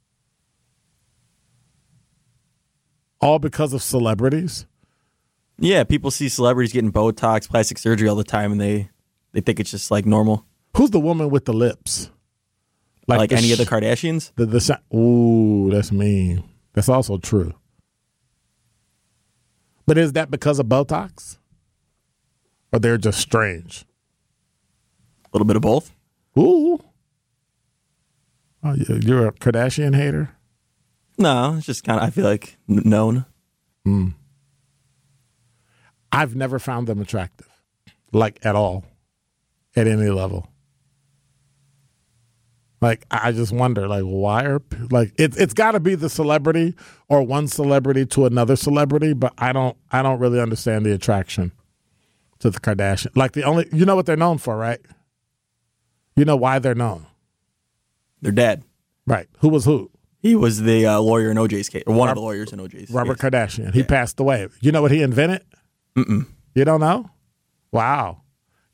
All 3.21 3.39
because 3.39 3.73
of 3.73 3.83
celebrities. 3.83 4.67
Yeah, 5.59 5.85
people 5.85 6.11
see 6.11 6.29
celebrities 6.29 6.73
getting 6.73 6.93
Botox, 6.93 7.49
plastic 7.49 7.79
surgery 7.79 8.09
all 8.09 8.17
the 8.17 8.25
time, 8.25 8.53
and 8.53 8.61
they 8.61 8.91
they 9.33 9.41
think 9.41 9.61
it's 9.61 9.71
just 9.71 9.91
like 9.91 10.07
normal. 10.07 10.47
Who's 10.77 10.91
the 10.91 11.01
woman 11.01 11.31
with 11.31 11.45
the 11.45 11.53
lips? 11.53 12.11
Like, 13.07 13.19
like 13.19 13.33
any 13.33 13.49
sh- 13.49 13.53
of 13.53 13.59
the 13.59 13.67
Kardashians? 13.67 14.33
The 14.37 14.47
the 14.47 14.97
ooh, 14.97 15.71
that's 15.71 15.91
mean. 15.91 16.45
That's 16.75 16.89
also 16.89 17.19
true. 17.19 17.55
But 19.87 19.99
is 19.99 20.13
that 20.13 20.31
because 20.31 20.59
of 20.59 20.67
Botox? 20.67 21.39
or 22.73 22.79
they're 22.79 22.99
just 22.99 23.19
strange? 23.19 23.85
A 25.25 25.29
little 25.33 25.47
bit 25.47 25.57
of 25.57 25.63
both. 25.63 25.93
Ooh. 26.39 26.79
Oh, 28.63 28.75
you're 28.75 29.29
a 29.29 29.33
Kardashian 29.33 29.95
hater? 29.95 30.37
No, 31.19 31.57
it's 31.57 31.67
just 31.67 31.85
kind 31.85 31.99
of, 32.01 32.07
I 32.07 32.11
feel 32.11 32.25
like, 32.25 32.57
known. 32.67 33.25
Mm. 33.87 34.15
I've 36.13 36.35
never 36.35 36.59
found 36.59 36.87
them 36.87 37.01
attractive, 37.01 37.49
like 38.13 38.45
at 38.45 38.55
all, 38.55 38.85
at 39.77 39.87
any 39.87 40.11
level. 40.11 40.49
Like 42.81 43.05
I 43.11 43.33
just 43.33 43.53
wonder, 43.53 43.87
like 43.87 44.05
why 44.05 44.45
are 44.45 44.63
like 44.91 45.13
it, 45.19 45.37
it's 45.37 45.53
got 45.53 45.73
to 45.73 45.81
be 45.81 45.95
the 45.95 46.09
celebrity 46.09 46.75
or 47.09 47.23
one 47.23 47.47
celebrity 47.47 48.07
to 48.07 48.25
another 48.25 48.57
celebrity, 48.57 49.13
but 49.13 49.35
I 49.37 49.53
don't 49.53 49.77
I 49.93 50.03
don't 50.03 50.19
really 50.19 50.41
understand 50.41 50.87
the 50.87 50.93
attraction 50.93 51.53
to 52.41 52.51
the 52.51 52.59
Kardashian. 52.59 53.15
Like 53.15 53.33
the 53.33 53.45
only, 53.45 53.69
you 53.73 53.85
know 53.85 53.97
what 53.97 54.07
they're 54.07 54.17
known 54.17 54.39
for, 54.39 54.57
right? 54.57 54.81
You 56.17 56.25
know 56.25 56.37
why 56.37 56.59
they're 56.59 56.75
known. 56.75 57.07
They're 58.23 58.33
dead. 58.33 58.65
Right. 59.07 59.29
Who 59.39 59.49
was 59.49 59.65
who? 59.65 59.91
He 60.19 60.35
was 60.35 60.61
the 60.63 60.87
uh, 60.87 61.01
lawyer 61.01 61.31
in 61.31 61.37
OJ's 61.39 61.69
case, 61.71 61.83
or 61.87 61.95
one 61.95 62.09
Robert, 62.09 62.11
of 62.11 62.17
the 62.17 62.21
lawyers 62.23 62.53
in 62.53 62.59
OJ's. 62.59 62.91
Robert 62.91 63.19
case. 63.19 63.31
Kardashian. 63.31 63.73
He 63.73 63.81
yeah. 63.81 63.87
passed 63.87 64.21
away. 64.21 64.49
You 64.61 64.73
know 64.73 64.83
what 64.83 64.91
he 64.91 65.03
invented? 65.03 65.43
Mm-mm. 65.97 66.27
You 66.55 66.65
don't 66.65 66.81
know? 66.81 67.11
Wow. 67.73 68.23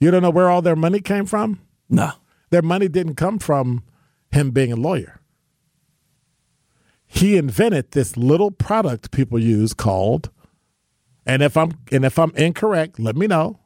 You 0.00 0.10
don't 0.10 0.22
know 0.22 0.30
where 0.30 0.50
all 0.50 0.62
their 0.62 0.76
money 0.76 1.00
came 1.00 1.26
from? 1.26 1.60
No. 1.88 2.12
Their 2.50 2.62
money 2.62 2.88
didn't 2.88 3.14
come 3.14 3.38
from 3.38 3.84
him 4.30 4.50
being 4.50 4.72
a 4.72 4.76
lawyer. 4.76 5.20
he 7.06 7.36
invented 7.36 7.92
this 7.92 8.16
little 8.16 8.50
product 8.50 9.10
people 9.10 9.38
use 9.38 9.72
called 9.72 10.30
and 11.26 11.42
if 11.42 11.56
I'm 11.56 11.72
and 11.90 12.04
if 12.04 12.18
I'm 12.18 12.34
incorrect, 12.36 13.00
let 13.00 13.16
me 13.16 13.26
know. 13.26 13.58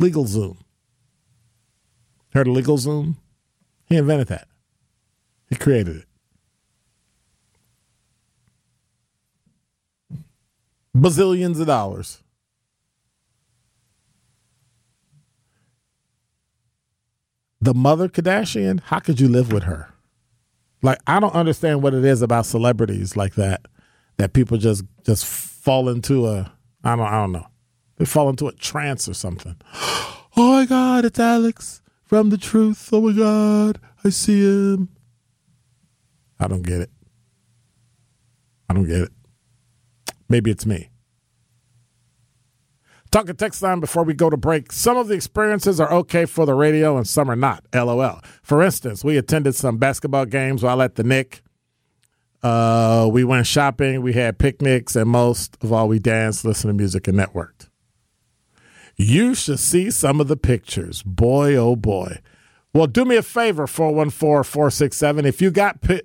Legal 0.00 0.26
Zoom. 0.26 0.58
Heard 2.34 2.48
of 2.48 2.54
Legal 2.54 2.78
Zoom? 2.78 3.18
He 3.88 3.96
invented 3.96 4.26
that. 4.28 4.48
He 5.48 5.54
created 5.54 5.96
it. 5.98 6.06
Bazillions 10.96 11.60
of 11.60 11.68
dollars. 11.68 12.22
The 17.62 17.74
mother 17.74 18.08
Kardashian, 18.08 18.80
how 18.80 18.98
could 18.98 19.20
you 19.20 19.28
live 19.28 19.52
with 19.52 19.62
her? 19.62 19.88
Like 20.82 20.98
I 21.06 21.20
don't 21.20 21.34
understand 21.34 21.80
what 21.80 21.94
it 21.94 22.04
is 22.04 22.20
about 22.20 22.44
celebrities 22.44 23.16
like 23.16 23.36
that 23.36 23.66
that 24.16 24.32
people 24.32 24.58
just 24.58 24.82
just 25.04 25.24
fall 25.24 25.88
into 25.88 26.26
a 26.26 26.52
I 26.82 26.96
don't 26.96 27.06
I 27.06 27.12
don't 27.12 27.30
know. 27.30 27.46
They 27.98 28.04
fall 28.04 28.28
into 28.28 28.48
a 28.48 28.52
trance 28.52 29.08
or 29.08 29.14
something. 29.14 29.56
Oh 30.34 30.60
my 30.60 30.64
God, 30.64 31.04
it's 31.04 31.18
Alex 31.18 31.82
from 32.06 32.30
the 32.30 32.38
truth. 32.38 32.88
Oh 32.90 33.02
my 33.02 33.12
God, 33.12 33.78
I 34.02 34.08
see 34.08 34.40
him. 34.40 34.88
I 36.40 36.48
don't 36.48 36.62
get 36.62 36.80
it. 36.80 36.90
I 38.66 38.72
don't 38.72 38.86
get 38.86 39.02
it. 39.02 39.12
Maybe 40.30 40.50
it's 40.50 40.64
me. 40.64 40.88
Talking 43.12 43.36
text 43.36 43.60
line 43.62 43.78
before 43.78 44.04
we 44.04 44.14
go 44.14 44.30
to 44.30 44.38
break. 44.38 44.72
Some 44.72 44.96
of 44.96 45.06
the 45.06 45.14
experiences 45.14 45.78
are 45.78 45.92
okay 45.92 46.24
for 46.24 46.46
the 46.46 46.54
radio 46.54 46.96
and 46.96 47.06
some 47.06 47.30
are 47.30 47.36
not. 47.36 47.62
LOL. 47.74 48.20
For 48.42 48.62
instance, 48.62 49.04
we 49.04 49.18
attended 49.18 49.54
some 49.54 49.76
basketball 49.76 50.24
games 50.24 50.62
while 50.62 50.80
at 50.80 50.94
the 50.94 51.04
Nick. 51.04 51.42
Uh, 52.42 53.06
we 53.12 53.22
went 53.22 53.46
shopping, 53.46 54.00
we 54.00 54.14
had 54.14 54.38
picnics, 54.38 54.96
and 54.96 55.10
most 55.10 55.58
of 55.62 55.74
all, 55.74 55.88
we 55.88 55.98
danced, 55.98 56.42
listened 56.46 56.70
to 56.70 56.74
music, 56.74 57.06
and 57.06 57.18
networked. 57.18 57.68
You 58.96 59.34
should 59.34 59.60
see 59.60 59.90
some 59.90 60.18
of 60.18 60.28
the 60.28 60.36
pictures. 60.36 61.02
Boy, 61.02 61.54
oh 61.54 61.76
boy. 61.76 62.18
Well, 62.72 62.86
do 62.86 63.04
me 63.04 63.16
a 63.16 63.22
favor, 63.22 63.66
414 63.66 64.42
467. 64.42 65.26
If 65.26 65.42
you 65.42 65.50
got, 65.50 65.82
pi- 65.82 66.00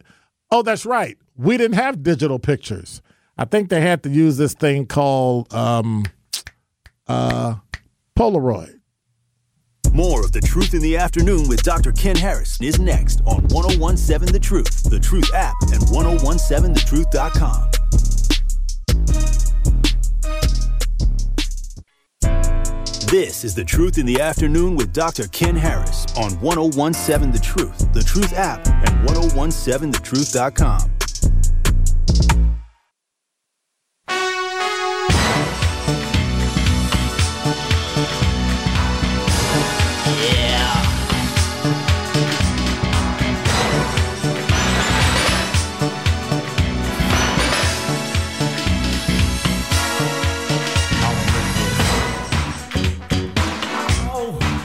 oh, 0.51 0.61
that's 0.61 0.85
right. 0.85 1.17
We 1.37 1.55
didn't 1.55 1.75
have 1.75 2.03
digital 2.03 2.37
pictures. 2.37 3.01
I 3.37 3.45
think 3.45 3.69
they 3.69 3.79
had 3.79 4.03
to 4.03 4.09
use 4.09 4.35
this 4.35 4.53
thing 4.53 4.87
called 4.87 5.53
um, 5.53 6.03
uh, 7.07 7.55
Polaroid. 8.17 8.79
More 9.93 10.23
of 10.23 10.31
The 10.31 10.41
Truth 10.41 10.73
in 10.73 10.81
the 10.81 10.97
Afternoon 10.97 11.47
with 11.47 11.63
Dr. 11.63 11.91
Ken 11.91 12.15
Harris 12.15 12.59
is 12.61 12.79
next 12.79 13.21
on 13.25 13.47
1017 13.47 14.33
The 14.33 14.39
Truth, 14.39 14.89
The 14.89 14.99
Truth 14.99 15.33
app, 15.33 15.55
and 15.61 15.81
1017thetruth.com. 15.83 17.71
This 23.09 23.45
is 23.45 23.55
The 23.55 23.63
Truth 23.63 23.97
in 23.97 24.05
the 24.05 24.19
Afternoon 24.19 24.75
with 24.75 24.91
Dr. 24.91 25.27
Ken 25.29 25.55
Harris 25.55 26.05
on 26.17 26.33
1017 26.41 27.31
The 27.31 27.39
Truth, 27.39 27.93
The 27.93 28.03
Truth 28.03 28.33
app, 28.33 28.67
and 28.67 29.07
1017thetruth.com. 29.07 30.96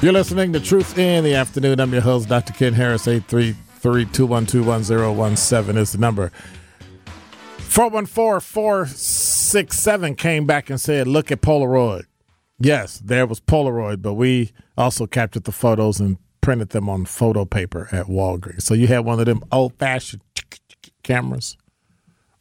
You're 0.03 0.13
listening 0.13 0.53
to 0.55 0.59
Truth 0.59 0.99
in 0.99 1.23
the 1.23 1.35
Afternoon. 1.35 1.79
I'm 1.79 1.93
your 1.93 2.03
host, 2.03 2.29
Dr. 2.29 2.53
Ken 2.55 2.73
Harris. 2.73 3.07
833-212-1017 3.07 5.77
is 5.77 5.93
the 5.93 5.99
number. 5.99 6.33
414-467 7.59 10.19
came 10.19 10.45
back 10.45 10.71
and 10.71 10.81
said, 10.81 11.07
look 11.07 11.31
at 11.31 11.41
Polaroid. 11.41 12.07
Yes, 12.59 12.99
there 12.99 13.29
was 13.29 13.39
Polaroid, 13.39 14.03
but 14.03 14.15
we 14.15 14.51
also 14.77 15.07
captured 15.07 15.45
the 15.45 15.53
photos 15.53 16.01
and 16.01 16.19
printed 16.41 16.71
them 16.71 16.89
on 16.89 17.05
photo 17.05 17.45
paper 17.45 17.89
at 17.93 18.07
Walgreens. 18.07 18.63
So 18.63 18.75
you 18.75 18.89
had 18.89 19.05
one 19.05 19.21
of 19.21 19.27
them 19.27 19.45
old-fashioned 19.53 20.23
cameras 21.05 21.57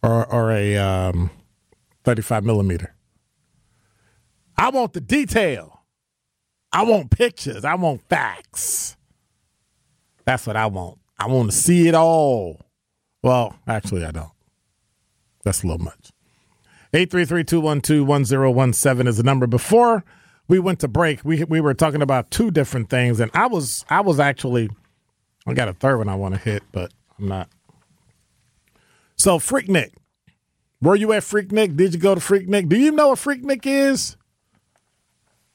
or, 0.02 0.26
or 0.26 0.52
a 0.52 0.78
um, 0.78 1.30
35 2.06 2.44
millimeter. 2.44 2.96
I 4.58 4.72
want 4.72 4.94
the 4.94 5.02
detail. 5.02 5.81
I 6.74 6.84
want 6.84 7.12
pictures. 7.12 7.66
I 7.66 7.76
want 7.76 8.02
facts. 8.10 8.96
That's 10.26 10.48
what 10.48 10.56
I 10.56 10.68
want. 10.68 11.00
I 11.20 11.28
want 11.28 11.52
to 11.52 11.58
see 11.58 11.88
it 11.88 11.96
all. 11.96 12.62
Well, 13.22 13.56
actually, 13.68 14.06
I 14.06 14.12
don't. 14.12 14.32
That's 15.44 15.64
a 15.64 15.68
little 15.68 15.84
much. 15.84 16.12
833-212-1017 16.94 19.08
is 19.08 19.18
the 19.18 19.24
number. 19.24 19.48
Before 19.48 20.06
we 20.48 20.60
went 20.60 20.80
to 20.80 20.88
break, 20.88 21.24
we 21.24 21.44
we 21.46 21.62
were 21.62 21.74
talking 21.74 22.02
about 22.02 22.32
two 22.32 22.52
different 22.52 22.90
things, 22.90 23.20
and 23.20 23.32
I 23.34 23.48
was 23.48 23.86
I 23.90 24.02
was 24.02 24.20
actually 24.20 24.70
I 25.48 25.54
got 25.54 25.70
a 25.70 25.74
third 25.74 25.98
one 25.98 26.10
I 26.10 26.16
want 26.16 26.36
to 26.36 26.40
hit, 26.40 26.64
but 26.72 26.92
I'm 27.18 27.28
not. 27.28 27.50
So 29.16 29.40
Freaknik. 29.40 29.94
Were 30.82 30.96
you 30.96 31.14
at 31.14 31.24
Freaknik? 31.24 31.78
Did 31.78 31.94
you 31.94 32.00
go 32.00 32.16
to 32.16 32.22
Freaknik? 32.22 32.68
Do 32.68 32.76
you 32.76 32.92
know 32.92 33.10
what 33.10 33.20
Freaknik 33.20 33.66
is? 33.66 34.18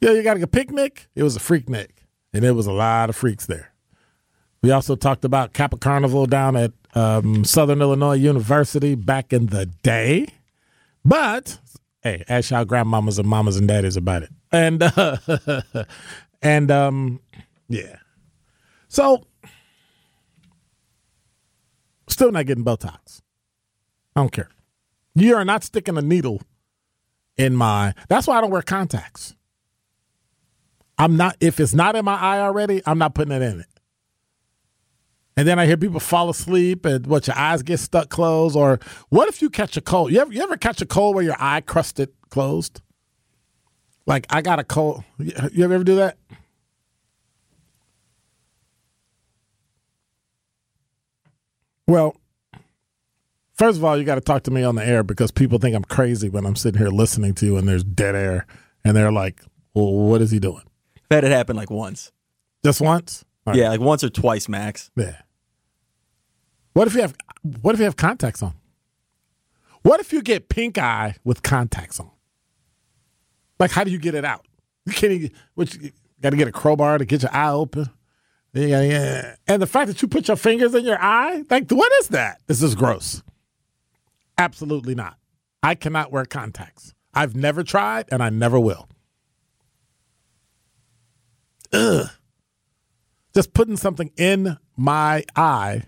Yeah, 0.01 0.13
you 0.13 0.23
got 0.23 0.41
a 0.41 0.47
picnic? 0.47 1.09
It 1.15 1.23
was 1.23 1.37
a 1.37 1.41
freaknik, 1.41 1.91
and 2.33 2.45
it 2.45 2.53
was 2.53 2.67
a 2.67 2.73
lot 2.73 3.09
of 3.09 3.17
freaks 3.17 3.47
there. 3.47 3.73
We 4.63 4.71
also 4.71 4.97
talked 4.97 5.25
about 5.25 5.53
Kappa 5.53 5.79
Carnival 5.79 6.27
down 6.27 6.57
at 6.57 6.73
um, 6.95 7.45
Southern 7.45 7.81
Illinois 7.81 8.15
University 8.15 8.95
back 8.95 9.33
in 9.33 9.47
the 9.47 9.67
day. 9.67 10.27
But 11.05 11.59
hey, 12.03 12.25
ask 12.29 12.51
y'all 12.51 12.65
grandmamas 12.65 13.19
and 13.19 13.29
mamas 13.29 13.57
and 13.57 13.69
daddies 13.69 13.97
about 13.97 14.23
it. 14.23 14.31
And 14.51 14.83
uh, 14.83 15.17
and 16.43 16.71
um, 16.71 17.21
yeah. 17.69 17.97
So 18.89 19.27
still 22.09 22.33
not 22.33 22.47
getting 22.47 22.65
Botox. 22.65 23.23
I 24.15 24.21
don't 24.21 24.33
care. 24.33 24.49
You 25.15 25.37
are 25.37 25.45
not 25.45 25.65
sticking 25.65 25.97
a 25.97 26.03
needle 26.03 26.43
in 27.37 27.55
my. 27.55 27.95
That's 28.09 28.27
why 28.27 28.39
I 28.39 28.41
don't 28.41 28.51
wear 28.51 28.63
contacts. 28.63 29.35
I'm 30.99 31.17
not 31.17 31.37
if 31.41 31.61
it's 31.61 31.75
not 31.75 31.97
in 31.97 32.05
my 32.05 32.17
eye 32.17 32.41
already, 32.41 32.83
I'm 32.87 32.99
not 32.99 33.15
putting 33.15 33.33
it 33.33 33.43
in 33.43 33.61
it. 33.61 33.67
And 35.37 35.47
then 35.47 35.59
I 35.59 35.67
hear 35.67 35.77
people 35.77 36.01
fall 36.01 36.31
asleep 36.31 36.87
and 36.87 37.07
what 37.07 37.27
your 37.27 37.37
eyes 37.37 37.63
get 37.63 37.79
stuck 37.79 38.09
closed. 38.09 38.57
Or 38.57 38.81
what 39.11 39.29
if 39.29 39.43
you 39.43 39.51
catch 39.51 39.77
a 39.77 39.83
cold? 39.83 40.11
You 40.11 40.21
ever 40.21 40.33
you 40.33 40.43
ever 40.43 40.57
catch 40.57 40.81
a 40.81 40.87
cold 40.87 41.15
where 41.15 41.25
your 41.25 41.37
eye 41.39 41.61
crusted 41.61 42.09
closed? 42.31 42.81
Like 44.07 44.27
I 44.31 44.41
got 44.41 44.59
a 44.59 44.65
cold. 44.65 45.05
You 45.19 45.65
ever 45.65 45.85
do 45.85 45.97
that? 45.97 46.17
Well, 51.89 52.17
first 53.55 53.79
of 53.79 53.85
all, 53.85 53.97
you 53.97 54.05
got 54.05 54.17
to 54.17 54.21
talk 54.21 54.43
to 54.45 54.51
me 54.51 54.63
on 54.63 54.75
the 54.75 54.85
air 54.85 55.03
because 55.05 55.31
people 55.31 55.59
think 55.59 55.77
I'm 55.77 55.85
crazy 55.85 56.29
when 56.29 56.45
I'm 56.45 56.57
sitting 56.57 56.79
here 56.79 56.89
listening 56.89 57.35
to 57.35 57.47
you 57.47 57.57
and 57.57 57.69
there's 57.69 57.85
dead 57.85 58.17
air, 58.17 58.47
and 58.85 58.97
they're 58.97 59.13
like, 59.13 59.41
"Well, 59.75 59.93
what 59.93 60.21
is 60.21 60.31
he 60.31 60.41
doing?" 60.41 60.63
That 61.09 61.23
had 61.23 61.33
happened 61.33 61.57
like 61.57 61.71
once. 61.71 62.13
Just 62.65 62.81
once? 62.81 63.25
Right. 63.47 63.57
Yeah, 63.57 63.69
like 63.69 63.81
once 63.81 64.03
or 64.03 64.11
twice 64.11 64.49
max. 64.49 64.91
Yeah. 64.97 65.21
What 66.73 66.89
if 66.89 66.95
you 66.95 67.01
have 67.01 67.15
what 67.63 67.75
if 67.75 67.79
you 67.79 67.85
have 67.85 67.97
contacts 67.97 68.43
on? 68.43 68.55
What 69.83 70.01
if 70.01 70.13
you 70.13 70.21
get 70.21 70.49
pink 70.49 70.79
eye 70.79 71.15
with 71.25 71.43
contacts 71.43 72.01
on? 72.01 72.11
Like 73.61 73.71
how 73.71 73.85
do 73.85 73.91
you 73.91 73.99
get 73.99 74.15
it 74.15 74.25
out? 74.25 74.47
You 74.85 74.93
can't 74.93 75.13
even, 75.13 75.31
which 75.55 75.77
you 75.77 75.93
got 76.21 76.31
to 76.31 76.37
get 76.37 76.49
a 76.49 76.53
crowbar 76.53 76.99
to 76.99 77.05
get 77.05 77.23
your 77.23 77.35
eye 77.35 77.51
open. 77.51 77.89
Yeah, 78.53 78.83
yeah. 78.83 79.35
And 79.47 79.61
the 79.61 79.67
fact 79.67 79.89
that 79.89 80.01
you 80.01 80.09
put 80.09 80.29
your 80.29 80.37
fingers 80.37 80.75
in 80.75 80.85
your 80.85 81.01
eye, 81.01 81.45
like 81.51 81.71
what 81.71 81.93
is 82.01 82.09
that? 82.09 82.41
This 82.47 82.63
is 82.63 82.75
gross. 82.75 83.23
Absolutely 84.39 84.95
not. 84.95 85.17
I 85.63 85.75
cannot 85.75 86.13
wear 86.13 86.25
contacts. 86.25 86.95
I've 87.15 87.35
never 87.35 87.63
tried 87.63 88.07
and 88.13 88.23
I 88.23 88.31
never 88.31 88.61
will. 88.61 88.89
Ugh. 91.73 92.09
Just 93.35 93.53
putting 93.53 93.77
something 93.77 94.11
in 94.17 94.57
my 94.77 95.25
eye 95.35 95.83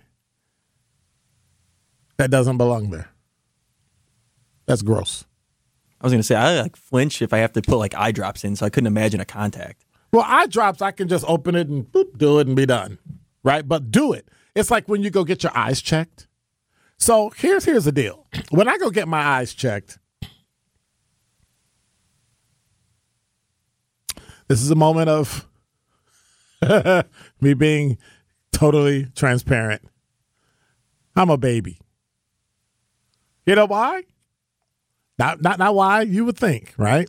that 2.19 2.31
doesn't 2.31 2.59
belong 2.59 2.91
there. 2.91 3.09
That's 4.67 4.83
gross. 4.83 5.25
I 6.01 6.07
was 6.07 6.13
going 6.13 6.21
to 6.21 6.27
say 6.27 6.37
I 6.37 6.61
like 6.61 6.77
flinch 6.77 7.23
if 7.23 7.33
I 7.33 7.39
have 7.39 7.53
to 7.55 7.63
put 7.63 7.79
like 7.79 7.95
eye 7.95 8.13
drops 8.13 8.45
in, 8.45 8.55
so 8.55 8.67
I 8.67 8.71
couldn't 8.71 8.87
imagine 8.87 9.21
a 9.21 9.25
contact. 9.25 9.85
Well, 10.13 10.25
eye 10.27 10.47
drops, 10.47 10.83
I 10.83 10.91
can 10.91 11.09
just 11.09 11.25
open 11.27 11.55
it 11.55 11.69
and 11.69 11.85
boop, 11.85 12.17
do 12.19 12.39
it 12.39 12.47
and 12.47 12.57
be 12.57 12.67
done, 12.67 12.99
right? 13.43 13.67
But 13.67 13.91
do 13.91 14.13
it. 14.13 14.29
It's 14.55 14.71
like 14.71 14.89
when 14.89 15.03
you 15.03 15.11
go 15.11 15.25
get 15.25 15.43
your 15.43 15.57
eyes 15.57 15.81
checked. 15.81 16.27
So 16.99 17.31
here's 17.31 17.65
here's 17.65 17.85
the 17.85 17.93
deal. 17.93 18.27
When 18.51 18.69
I 18.69 18.77
go 18.77 18.91
get 18.91 19.09
my 19.09 19.21
eyes 19.21 19.55
checked, 19.55 19.99
this 24.49 24.61
is 24.61 24.71
a 24.71 24.75
moment 24.75 25.09
of 25.09 25.48
me 27.41 27.55
being 27.55 27.99
totally 28.53 29.07
transparent. 29.15 29.83
I'm 31.17 31.31
a 31.31 31.37
baby. 31.37 31.81
You 33.47 33.55
know 33.55 33.67
why? 33.67 34.03
Not 35.19 35.43
not 35.43 35.59
not 35.59 35.75
why 35.75 36.03
you 36.03 36.25
would 36.25 36.37
think, 36.37 36.75
right? 36.77 37.09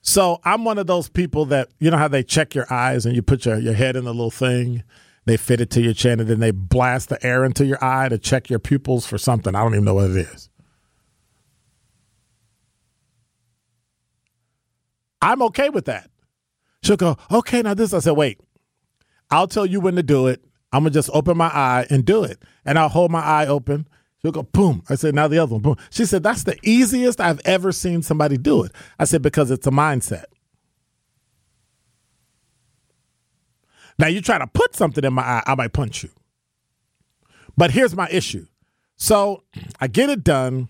So 0.00 0.40
I'm 0.44 0.64
one 0.64 0.78
of 0.78 0.88
those 0.88 1.08
people 1.08 1.44
that 1.46 1.68
you 1.78 1.90
know 1.90 1.96
how 1.96 2.08
they 2.08 2.24
check 2.24 2.54
your 2.54 2.66
eyes 2.72 3.06
and 3.06 3.14
you 3.14 3.22
put 3.22 3.44
your, 3.44 3.58
your 3.58 3.74
head 3.74 3.94
in 3.94 4.04
the 4.04 4.12
little 4.12 4.32
thing, 4.32 4.82
they 5.26 5.36
fit 5.36 5.60
it 5.60 5.70
to 5.70 5.80
your 5.80 5.94
chin, 5.94 6.18
and 6.18 6.28
then 6.28 6.40
they 6.40 6.50
blast 6.50 7.08
the 7.08 7.24
air 7.24 7.44
into 7.44 7.64
your 7.64 7.82
eye 7.82 8.08
to 8.08 8.18
check 8.18 8.50
your 8.50 8.58
pupils 8.58 9.06
for 9.06 9.16
something. 9.16 9.54
I 9.54 9.62
don't 9.62 9.74
even 9.74 9.84
know 9.84 9.94
what 9.94 10.10
it 10.10 10.16
is. 10.16 10.48
I'm 15.20 15.40
okay 15.42 15.68
with 15.68 15.84
that. 15.84 16.10
She'll 16.82 16.96
go, 16.96 17.16
okay, 17.30 17.62
now 17.62 17.74
this. 17.74 17.92
I 17.92 18.00
said, 18.00 18.12
wait, 18.16 18.40
I'll 19.30 19.48
tell 19.48 19.66
you 19.66 19.80
when 19.80 19.96
to 19.96 20.02
do 20.02 20.26
it. 20.26 20.44
I'm 20.72 20.82
gonna 20.82 20.90
just 20.90 21.10
open 21.12 21.36
my 21.36 21.48
eye 21.48 21.86
and 21.90 22.04
do 22.04 22.24
it, 22.24 22.42
and 22.64 22.78
I'll 22.78 22.88
hold 22.88 23.10
my 23.10 23.20
eye 23.20 23.46
open. 23.46 23.86
She'll 24.20 24.32
go, 24.32 24.42
boom. 24.44 24.82
I 24.88 24.94
said, 24.94 25.14
now 25.14 25.28
the 25.28 25.38
other 25.38 25.52
one, 25.54 25.62
boom. 25.62 25.76
She 25.90 26.04
said, 26.06 26.22
that's 26.22 26.44
the 26.44 26.56
easiest 26.62 27.20
I've 27.20 27.40
ever 27.44 27.72
seen 27.72 28.02
somebody 28.02 28.36
do 28.36 28.62
it. 28.62 28.72
I 28.98 29.04
said, 29.04 29.20
because 29.20 29.50
it's 29.50 29.66
a 29.66 29.70
mindset. 29.70 30.24
Now 33.98 34.06
you 34.06 34.20
try 34.20 34.38
to 34.38 34.46
put 34.46 34.74
something 34.74 35.04
in 35.04 35.12
my 35.12 35.22
eye, 35.22 35.42
I 35.46 35.54
might 35.54 35.72
punch 35.72 36.02
you. 36.02 36.10
But 37.56 37.72
here's 37.72 37.94
my 37.94 38.08
issue. 38.10 38.46
So 38.96 39.42
I 39.80 39.88
get 39.88 40.08
it 40.08 40.24
done. 40.24 40.68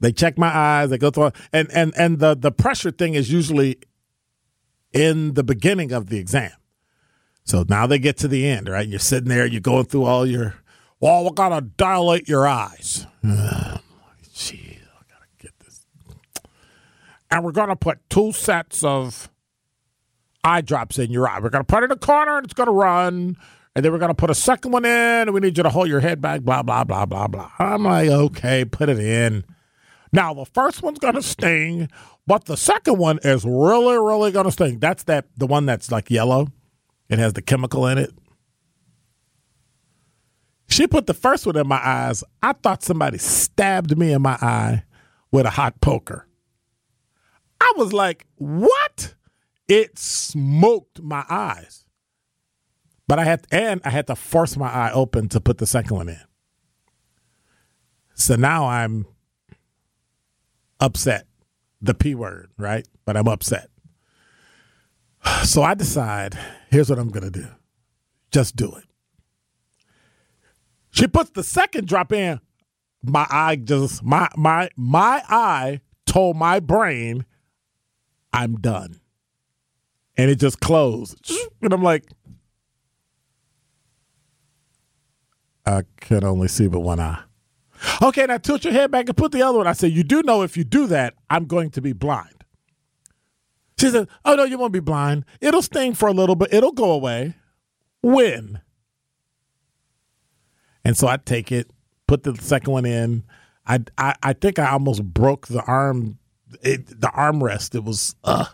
They 0.00 0.12
check 0.12 0.38
my 0.38 0.48
eyes. 0.48 0.90
They 0.90 0.98
go 0.98 1.10
through, 1.10 1.32
and 1.52 1.70
and 1.72 1.92
and 1.96 2.18
the 2.18 2.34
the 2.34 2.50
pressure 2.50 2.90
thing 2.90 3.14
is 3.14 3.30
usually 3.30 3.78
in 4.92 5.34
the 5.34 5.42
beginning 5.42 5.92
of 5.92 6.08
the 6.08 6.18
exam. 6.18 6.52
So 7.44 7.64
now 7.68 7.86
they 7.86 7.98
get 7.98 8.16
to 8.18 8.28
the 8.28 8.46
end, 8.46 8.68
right? 8.68 8.86
You're 8.86 8.98
sitting 8.98 9.28
there, 9.28 9.46
you're 9.46 9.60
going 9.60 9.84
through 9.84 10.04
all 10.04 10.26
your, 10.26 10.54
well, 11.00 11.24
we 11.24 11.30
gotta 11.32 11.62
dilate 11.62 12.28
your 12.28 12.46
eyes. 12.46 13.06
Jeez, 13.24 14.78
I 14.78 15.02
gotta 15.08 15.26
get 15.38 15.58
this. 15.60 15.84
And 17.30 17.44
we're 17.44 17.52
gonna 17.52 17.76
put 17.76 17.98
two 18.08 18.32
sets 18.32 18.84
of 18.84 19.28
eye 20.44 20.60
drops 20.60 20.98
in 20.98 21.10
your 21.10 21.28
eye. 21.28 21.40
We're 21.40 21.50
gonna 21.50 21.64
put 21.64 21.82
it 21.82 21.86
in 21.86 21.92
a 21.92 21.96
corner 21.96 22.36
and 22.36 22.44
it's 22.44 22.54
gonna 22.54 22.72
run. 22.72 23.36
And 23.74 23.84
then 23.84 23.92
we're 23.92 23.98
gonna 23.98 24.14
put 24.14 24.30
a 24.30 24.34
second 24.34 24.72
one 24.72 24.84
in, 24.84 24.90
and 24.90 25.32
we 25.32 25.40
need 25.40 25.56
you 25.56 25.62
to 25.62 25.70
hold 25.70 25.88
your 25.88 26.00
head 26.00 26.20
back, 26.20 26.42
blah, 26.42 26.62
blah, 26.62 26.82
blah, 26.82 27.06
blah, 27.06 27.28
blah. 27.28 27.50
I'm 27.58 27.84
like, 27.84 28.08
okay, 28.08 28.64
put 28.64 28.88
it 28.88 28.98
in. 28.98 29.44
Now 30.12 30.34
the 30.34 30.44
first 30.44 30.82
one's 30.82 30.98
gonna 30.98 31.22
sting, 31.22 31.88
but 32.26 32.46
the 32.46 32.56
second 32.56 32.98
one 32.98 33.18
is 33.22 33.44
really, 33.44 33.96
really 33.96 34.32
gonna 34.32 34.50
sting. 34.50 34.78
That's 34.78 35.04
that 35.04 35.26
the 35.36 35.46
one 35.46 35.66
that's 35.66 35.90
like 35.90 36.10
yellow. 36.10 36.48
It 37.08 37.18
has 37.18 37.32
the 37.32 37.42
chemical 37.42 37.86
in 37.86 37.98
it. 37.98 38.12
She 40.68 40.86
put 40.86 41.06
the 41.06 41.14
first 41.14 41.46
one 41.46 41.56
in 41.56 41.66
my 41.66 41.80
eyes. 41.84 42.22
I 42.42 42.52
thought 42.52 42.82
somebody 42.84 43.18
stabbed 43.18 43.98
me 43.98 44.12
in 44.12 44.22
my 44.22 44.38
eye 44.40 44.84
with 45.32 45.44
a 45.44 45.50
hot 45.50 45.80
poker. 45.80 46.26
I 47.60 47.72
was 47.76 47.92
like, 47.92 48.26
what? 48.36 49.14
It 49.68 49.98
smoked 49.98 51.02
my 51.02 51.24
eyes. 51.28 51.84
But 53.06 53.18
I 53.18 53.24
had 53.24 53.44
and 53.50 53.80
I 53.84 53.90
had 53.90 54.06
to 54.06 54.14
force 54.14 54.56
my 54.56 54.68
eye 54.68 54.92
open 54.92 55.28
to 55.30 55.40
put 55.40 55.58
the 55.58 55.66
second 55.66 55.96
one 55.96 56.08
in. 56.08 56.20
So 58.14 58.36
now 58.36 58.66
I'm 58.66 59.06
upset. 60.80 61.26
The 61.82 61.94
P 61.94 62.14
word, 62.14 62.50
right? 62.58 62.86
But 63.04 63.16
I'm 63.16 63.28
upset. 63.28 63.68
So 65.44 65.62
I 65.62 65.74
decide, 65.74 66.38
here's 66.70 66.88
what 66.90 66.98
I'm 66.98 67.08
going 67.08 67.30
to 67.30 67.30
do. 67.30 67.46
Just 68.30 68.56
do 68.56 68.72
it. 68.74 68.84
She 70.90 71.06
puts 71.06 71.30
the 71.30 71.42
second 71.42 71.86
drop 71.86 72.12
in. 72.12 72.40
My 73.02 73.26
eye 73.30 73.56
just 73.56 74.02
my 74.02 74.28
my 74.36 74.68
my 74.76 75.22
eye 75.28 75.80
told 76.04 76.36
my 76.36 76.60
brain 76.60 77.24
I'm 78.32 78.56
done. 78.56 79.00
And 80.16 80.30
it 80.30 80.36
just 80.36 80.60
closed. 80.60 81.18
And 81.62 81.74
I'm 81.74 81.82
like 81.82 82.04
I 85.66 85.82
can 86.00 86.24
only 86.24 86.48
see 86.48 86.68
but 86.68 86.80
one 86.80 87.00
eye. 87.00 87.22
Okay, 88.02 88.26
now 88.26 88.38
tilt 88.38 88.64
your 88.64 88.72
head 88.72 88.90
back 88.90 89.08
and 89.08 89.16
put 89.16 89.32
the 89.32 89.42
other 89.42 89.58
one. 89.58 89.66
I 89.66 89.72
said, 89.72 89.92
You 89.92 90.02
do 90.04 90.22
know 90.22 90.42
if 90.42 90.56
you 90.56 90.64
do 90.64 90.86
that, 90.88 91.14
I'm 91.28 91.46
going 91.46 91.70
to 91.70 91.80
be 91.80 91.92
blind. 91.92 92.44
She 93.78 93.88
said, 93.90 94.08
Oh, 94.24 94.34
no, 94.34 94.44
you 94.44 94.58
won't 94.58 94.72
be 94.72 94.80
blind. 94.80 95.24
It'll 95.40 95.62
sting 95.62 95.94
for 95.94 96.08
a 96.08 96.12
little 96.12 96.34
but 96.36 96.52
it'll 96.52 96.72
go 96.72 96.90
away. 96.90 97.34
When? 98.02 98.60
And 100.84 100.96
so 100.96 101.08
I 101.08 101.16
take 101.18 101.52
it, 101.52 101.70
put 102.06 102.22
the 102.22 102.34
second 102.36 102.72
one 102.72 102.86
in. 102.86 103.24
I, 103.66 103.80
I, 103.98 104.14
I 104.22 104.32
think 104.32 104.58
I 104.58 104.70
almost 104.70 105.04
broke 105.04 105.46
the 105.48 105.62
arm, 105.62 106.18
it, 106.62 106.86
the 106.88 107.08
armrest. 107.08 107.74
It 107.74 107.84
was, 107.84 108.14
uh. 108.24 108.46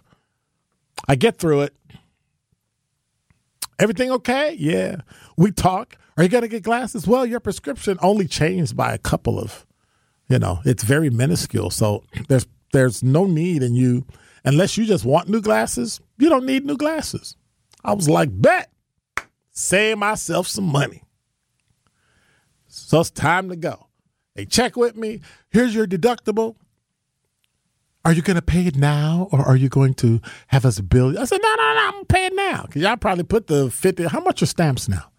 I 1.08 1.14
get 1.14 1.38
through 1.38 1.62
it. 1.62 1.76
Everything 3.78 4.10
okay? 4.10 4.56
Yeah. 4.58 5.02
We 5.36 5.52
talk. 5.52 5.96
Are 6.16 6.22
you 6.22 6.28
going 6.28 6.42
to 6.42 6.48
get 6.48 6.62
glasses? 6.62 7.06
Well, 7.06 7.26
your 7.26 7.40
prescription 7.40 7.98
only 8.00 8.26
changed 8.26 8.76
by 8.76 8.94
a 8.94 8.98
couple 8.98 9.38
of, 9.38 9.66
you 10.28 10.38
know, 10.38 10.60
it's 10.64 10.82
very 10.82 11.10
minuscule. 11.10 11.70
So 11.70 12.04
there's 12.28 12.46
there's 12.72 13.02
no 13.02 13.26
need 13.26 13.62
in 13.62 13.74
you 13.74 14.06
unless 14.44 14.76
you 14.76 14.86
just 14.86 15.04
want 15.04 15.28
new 15.28 15.40
glasses. 15.40 16.00
You 16.18 16.28
don't 16.28 16.46
need 16.46 16.64
new 16.64 16.76
glasses. 16.76 17.36
I 17.84 17.92
was 17.92 18.08
like, 18.08 18.30
bet, 18.32 18.70
save 19.50 19.98
myself 19.98 20.46
some 20.46 20.64
money. 20.64 21.04
So 22.66 23.00
it's 23.00 23.10
time 23.10 23.48
to 23.50 23.56
go. 23.56 23.86
They 24.34 24.44
check 24.44 24.76
with 24.76 24.96
me. 24.96 25.20
Here's 25.50 25.74
your 25.74 25.86
deductible. 25.86 26.56
Are 28.04 28.12
you 28.12 28.22
going 28.22 28.36
to 28.36 28.42
pay 28.42 28.66
it 28.66 28.76
now 28.76 29.28
or 29.32 29.40
are 29.40 29.56
you 29.56 29.68
going 29.68 29.94
to 29.94 30.20
have 30.48 30.64
us 30.64 30.78
bill? 30.80 31.18
I 31.18 31.24
said, 31.24 31.40
no, 31.42 31.48
no, 31.48 31.56
no, 31.56 31.80
I'm 31.80 31.92
going 31.92 32.04
to 32.04 32.14
pay 32.14 32.26
it 32.26 32.34
now. 32.34 32.62
Because 32.66 32.82
y'all 32.82 32.96
probably 32.96 33.24
put 33.24 33.46
the 33.46 33.70
50. 33.70 34.04
How 34.04 34.20
much 34.20 34.42
are 34.42 34.46
stamps 34.46 34.88
now? 34.88 35.10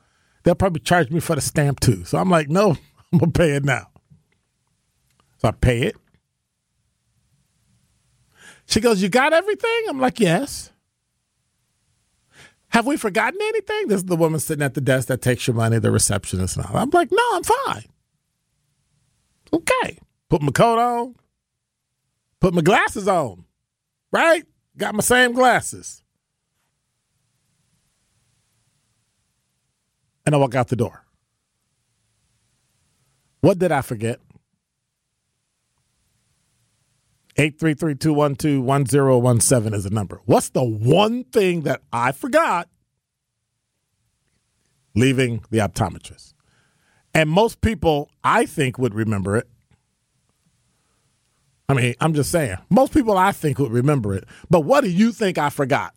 They'll 0.48 0.56
probably 0.56 0.80
charge 0.80 1.12
me 1.12 1.20
for 1.20 1.36
the 1.36 1.42
stamp 1.42 1.82
too. 1.82 2.06
So 2.06 2.18
I'm 2.18 2.30
like, 2.30 2.48
no, 2.48 2.78
I'm 3.12 3.20
to 3.20 3.28
pay 3.28 3.58
it 3.58 3.66
now. 3.66 3.90
So 5.40 5.50
I 5.50 5.52
pay 5.52 5.82
it. 5.82 5.98
She 8.66 8.80
goes, 8.80 9.02
You 9.02 9.10
got 9.10 9.34
everything? 9.34 9.84
I'm 9.90 10.00
like, 10.00 10.22
Yes. 10.22 10.72
Have 12.70 12.88
we 12.88 12.96
forgotten 12.96 13.38
anything? 13.42 13.90
This 13.90 13.98
is 13.98 14.06
the 14.06 14.16
woman 14.16 14.40
sitting 14.40 14.64
at 14.64 14.74
the 14.74 14.80
desk 14.80 15.10
that 15.10 15.22
takes 15.22 15.48
your 15.48 15.54
money, 15.58 15.80
the 15.80 15.92
receptionist 15.92 16.58
all. 16.58 16.78
I'm 16.78 16.92
like, 16.92 17.12
No, 17.12 17.24
I'm 17.34 17.44
fine. 17.44 17.86
Okay. 19.52 20.00
Put 20.30 20.42
my 20.42 20.54
coat 20.54 20.80
on, 20.80 21.16
put 22.40 22.54
my 22.54 22.62
glasses 22.62 23.10
on, 23.10 23.44
right? 24.14 24.46
Got 24.78 24.96
my 24.96 25.02
same 25.02 25.34
glasses. 25.34 26.04
And 30.28 30.36
I 30.36 30.38
walk 30.40 30.56
out 30.56 30.68
the 30.68 30.76
door. 30.76 31.06
What 33.40 33.60
did 33.60 33.72
I 33.72 33.82
forget? 33.82 34.20
833-212-1017 37.38 39.74
is 39.74 39.86
the 39.86 39.90
number. 39.90 40.20
What's 40.26 40.50
the 40.50 40.66
one 40.66 41.24
thing 41.24 41.62
that 41.62 41.84
I 41.94 42.12
forgot 42.12 42.68
leaving 44.96 45.46
the 45.50 45.60
optometrist? 45.60 46.34
And 47.14 47.30
most 47.30 47.62
people, 47.62 48.10
I 48.22 48.46
think, 48.46 48.78
would 48.78 48.94
remember 48.94 49.38
it. 49.38 49.48
I 51.70 51.74
mean, 51.74 51.96
I'm 52.02 52.14
just 52.14 52.32
saying. 52.32 52.58
Most 52.70 52.94
people, 52.94 53.18
I 53.18 53.32
think, 53.32 53.60
would 53.60 53.72
remember 53.72 54.14
it. 54.14 54.26
But 54.50 54.66
what 54.66 54.84
do 54.84 54.90
you 54.90 55.14
think 55.14 55.38
I 55.38 55.50
forgot? 55.50 55.94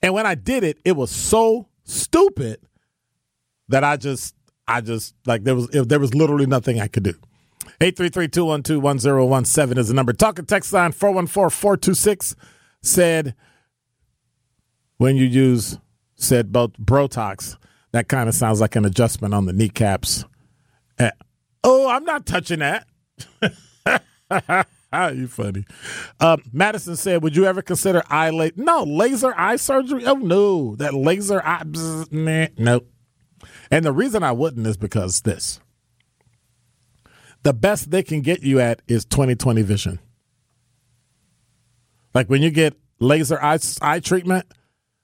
And 0.00 0.14
when 0.14 0.24
I 0.24 0.34
did 0.34 0.64
it, 0.64 0.78
it 0.86 0.92
was 0.92 1.10
so 1.10 1.68
stupid 1.84 2.60
that 3.68 3.84
I 3.84 3.96
just, 3.96 4.34
I 4.66 4.80
just 4.80 5.14
like 5.26 5.44
there 5.44 5.54
was 5.54 5.68
there 5.68 6.00
was 6.00 6.14
literally 6.14 6.46
nothing 6.46 6.80
I 6.80 6.88
could 6.88 7.02
do. 7.04 7.14
833-212-1017 7.80 9.78
is 9.78 9.88
the 9.88 9.94
number. 9.94 10.12
Talking 10.12 10.46
text 10.46 10.72
line 10.72 10.92
414-426 10.92 12.34
said 12.82 13.34
when 14.96 15.16
you 15.16 15.24
use 15.24 15.78
said 16.16 16.52
both 16.52 16.72
Brotox, 16.72 17.56
that 17.92 18.08
kind 18.08 18.28
of 18.28 18.34
sounds 18.34 18.60
like 18.60 18.76
an 18.76 18.84
adjustment 18.84 19.32
on 19.32 19.46
the 19.46 19.52
kneecaps. 19.52 20.24
Eh, 20.98 21.10
oh, 21.64 21.88
I'm 21.88 22.04
not 22.04 22.26
touching 22.26 22.58
that. 22.58 22.86
you 25.14 25.28
funny. 25.28 25.64
Um, 26.20 26.42
Madison 26.52 26.96
said, 26.96 27.22
"Would 27.22 27.36
you 27.36 27.44
ever 27.44 27.62
consider 27.62 28.02
eye 28.08 28.30
la- 28.30 28.48
No 28.56 28.82
laser 28.82 29.32
eye 29.36 29.56
surgery? 29.56 30.04
Oh 30.04 30.14
no, 30.14 30.74
that 30.76 30.94
laser 30.94 31.40
eye. 31.44 31.62
Bzz, 31.64 32.12
nah, 32.12 32.48
nope, 32.58 32.88
And 33.70 33.84
the 33.84 33.92
reason 33.92 34.22
I 34.22 34.32
wouldn't 34.32 34.66
is 34.66 34.76
because 34.76 35.22
this. 35.22 35.60
The 37.42 37.52
best 37.52 37.90
they 37.90 38.02
can 38.02 38.20
get 38.20 38.42
you 38.42 38.60
at 38.60 38.82
is 38.88 39.04
2020 39.04 39.62
vision. 39.62 40.00
Like 42.14 42.28
when 42.28 42.42
you 42.42 42.50
get 42.50 42.74
laser 42.98 43.40
eye, 43.42 43.58
eye 43.80 44.00
treatment, 44.00 44.46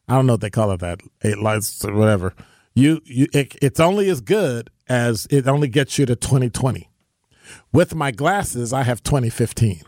I 0.09 0.15
don't 0.15 0.27
know 0.27 0.35
what 0.35 0.41
they 0.41 0.51
call 0.51 0.71
it 0.73 0.81
that, 0.81 1.01
eight 1.23 1.39
lights 1.39 1.85
or 1.85 1.95
whatever. 1.95 2.35
You, 2.75 3.01
you 3.05 3.29
it, 3.33 3.57
it's 3.63 3.81
only 3.81 4.09
as 4.09 4.21
good 4.21 4.71
as 4.89 5.27
it 5.31 5.47
only 5.47 5.69
gets 5.69 5.99
you 5.99 6.07
to 6.07 6.17
2020. 6.17 6.91
With 7.73 7.95
my 7.95 8.11
glasses, 8.11 8.73
I 8.73 8.83
have 8.83 9.03
2015. 9.03 9.83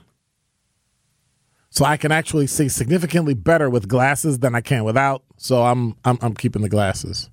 So 1.70 1.84
I 1.84 1.96
can 1.96 2.12
actually 2.12 2.46
see 2.46 2.68
significantly 2.68 3.34
better 3.34 3.68
with 3.68 3.88
glasses 3.88 4.38
than 4.38 4.54
I 4.54 4.60
can 4.60 4.84
without. 4.84 5.24
So 5.36 5.64
I'm 5.64 5.96
I'm, 6.04 6.18
I'm 6.22 6.34
keeping 6.34 6.62
the 6.62 6.68
glasses. 6.68 7.28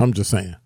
I'm 0.00 0.12
just 0.12 0.30
saying. 0.30 0.56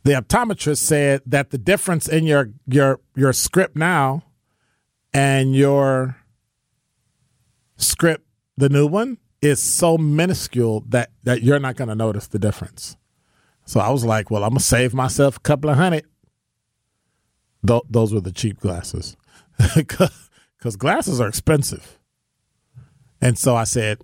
the 0.04 0.12
optometrist 0.12 0.78
said 0.78 1.22
that 1.26 1.50
the 1.50 1.58
difference 1.58 2.08
in 2.08 2.24
your 2.24 2.50
your 2.66 3.00
your 3.16 3.32
script 3.32 3.76
now 3.76 4.22
and 5.12 5.54
your 5.54 6.16
script, 7.76 8.24
the 8.56 8.68
new 8.68 8.86
one, 8.86 9.18
is 9.42 9.62
so 9.62 9.96
minuscule 9.96 10.84
that 10.88 11.10
that 11.24 11.42
you're 11.42 11.58
not 11.58 11.76
going 11.76 11.88
to 11.88 11.94
notice 11.94 12.26
the 12.26 12.38
difference. 12.38 12.96
So 13.64 13.80
I 13.80 13.90
was 13.90 14.04
like, 14.04 14.30
well, 14.30 14.42
I'm 14.42 14.50
gonna 14.50 14.60
save 14.60 14.94
myself 14.94 15.36
a 15.36 15.40
couple 15.40 15.70
of 15.70 15.76
hundred. 15.76 16.04
Th- 17.66 17.82
those 17.88 18.12
were 18.12 18.20
the 18.20 18.32
cheap 18.32 18.58
glasses, 18.58 19.16
because 19.76 20.76
glasses 20.76 21.20
are 21.20 21.28
expensive. 21.28 21.98
And 23.20 23.38
so 23.38 23.54
I 23.54 23.64
said, 23.64 23.98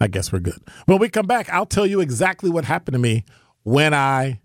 I 0.00 0.06
guess 0.06 0.32
we're 0.32 0.38
good. 0.38 0.62
When 0.86 0.98
we 0.98 1.08
come 1.08 1.26
back, 1.26 1.50
I'll 1.50 1.66
tell 1.66 1.86
you 1.86 2.00
exactly 2.00 2.48
what 2.48 2.64
happened 2.64 2.94
to 2.94 2.98
me 2.98 3.24
when 3.64 3.92
I 3.92 4.40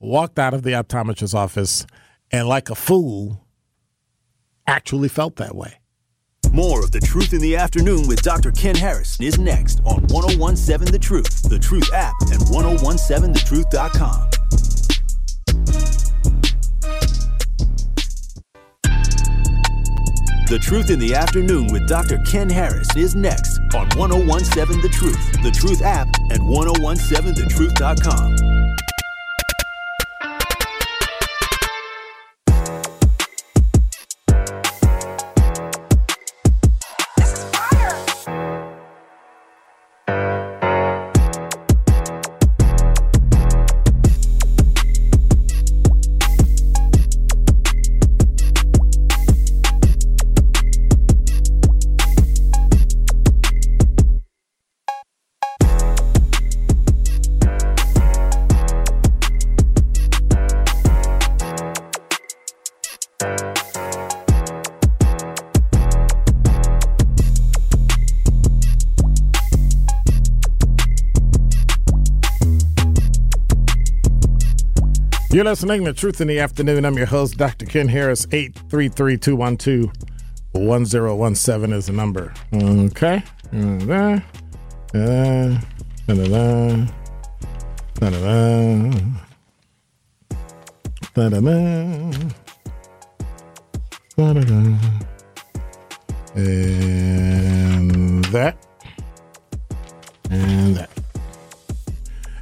walked 0.00 0.38
out 0.38 0.54
of 0.54 0.62
the 0.62 0.72
optometrist's 0.72 1.34
office 1.34 1.86
and, 2.30 2.48
like 2.48 2.70
a 2.70 2.74
fool, 2.74 3.46
actually 4.66 5.08
felt 5.08 5.36
that 5.36 5.54
way. 5.54 5.78
More 6.52 6.84
of 6.84 6.92
The 6.92 7.00
Truth 7.00 7.32
in 7.32 7.40
the 7.40 7.56
Afternoon 7.56 8.06
with 8.06 8.20
Dr. 8.20 8.52
Ken 8.52 8.74
Harris 8.74 9.18
is 9.20 9.38
next 9.38 9.80
on 9.86 10.02
1017 10.08 10.92
The 10.92 10.98
Truth, 10.98 11.48
The 11.48 11.58
Truth 11.58 11.90
app, 11.94 12.12
and 12.20 12.40
1017thetruth.com. 12.40 14.28
The 20.50 20.58
Truth 20.60 20.90
in 20.90 20.98
the 20.98 21.14
Afternoon 21.14 21.72
with 21.72 21.88
Dr. 21.88 22.18
Ken 22.30 22.50
Harris 22.50 22.94
is 22.96 23.14
next 23.14 23.58
on 23.74 23.88
1017 23.96 24.82
The 24.82 24.90
Truth, 24.90 25.42
The 25.42 25.50
Truth 25.50 25.80
app, 25.80 26.08
and 26.28 26.42
1017thetruth.com. 26.42 28.61
You're 75.42 75.50
listening 75.50 75.84
to 75.86 75.92
Truth 75.92 76.20
in 76.20 76.28
the 76.28 76.38
Afternoon. 76.38 76.84
I'm 76.84 76.96
your 76.96 77.06
host, 77.06 77.36
Dr. 77.36 77.66
Ken 77.66 77.88
Harris. 77.88 78.28
833 78.30 79.18
212 79.18 79.92
1017 80.52 81.72
is 81.76 81.86
the 81.86 81.92
number. 81.92 82.32
Okay. 82.54 83.24
Da-da-da. 83.50 84.20
Da-da-da. 86.06 86.86
Da-da-da. 87.94 88.90
Da-da-da. 91.12 92.12
Da-da-da. 94.16 94.78
And 96.36 98.24
that. 98.26 98.71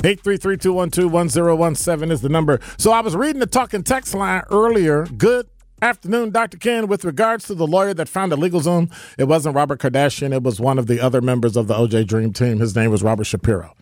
833-212-1017 0.02 2.10
is 2.10 2.22
the 2.22 2.28
number. 2.28 2.58
So 2.78 2.92
I 2.92 3.00
was 3.00 3.14
reading 3.14 3.40
the 3.40 3.46
talking 3.46 3.82
text 3.82 4.14
line 4.14 4.42
earlier. 4.50 5.04
Good 5.04 5.46
afternoon, 5.82 6.30
Dr. 6.30 6.56
Ken. 6.56 6.86
With 6.86 7.04
regards 7.04 7.46
to 7.46 7.54
the 7.54 7.66
lawyer 7.66 7.92
that 7.94 8.08
found 8.08 8.32
a 8.32 8.36
LegalZoom, 8.36 8.92
it 9.18 9.24
wasn't 9.24 9.56
Robert 9.56 9.80
Kardashian. 9.80 10.32
It 10.32 10.42
was 10.42 10.60
one 10.60 10.78
of 10.78 10.86
the 10.86 11.00
other 11.00 11.20
members 11.20 11.56
of 11.56 11.66
the 11.66 11.74
OJ 11.74 12.06
Dream 12.06 12.32
team. 12.32 12.60
His 12.60 12.74
name 12.74 12.90
was 12.90 13.02
Robert 13.02 13.24
Shapiro. 13.24 13.74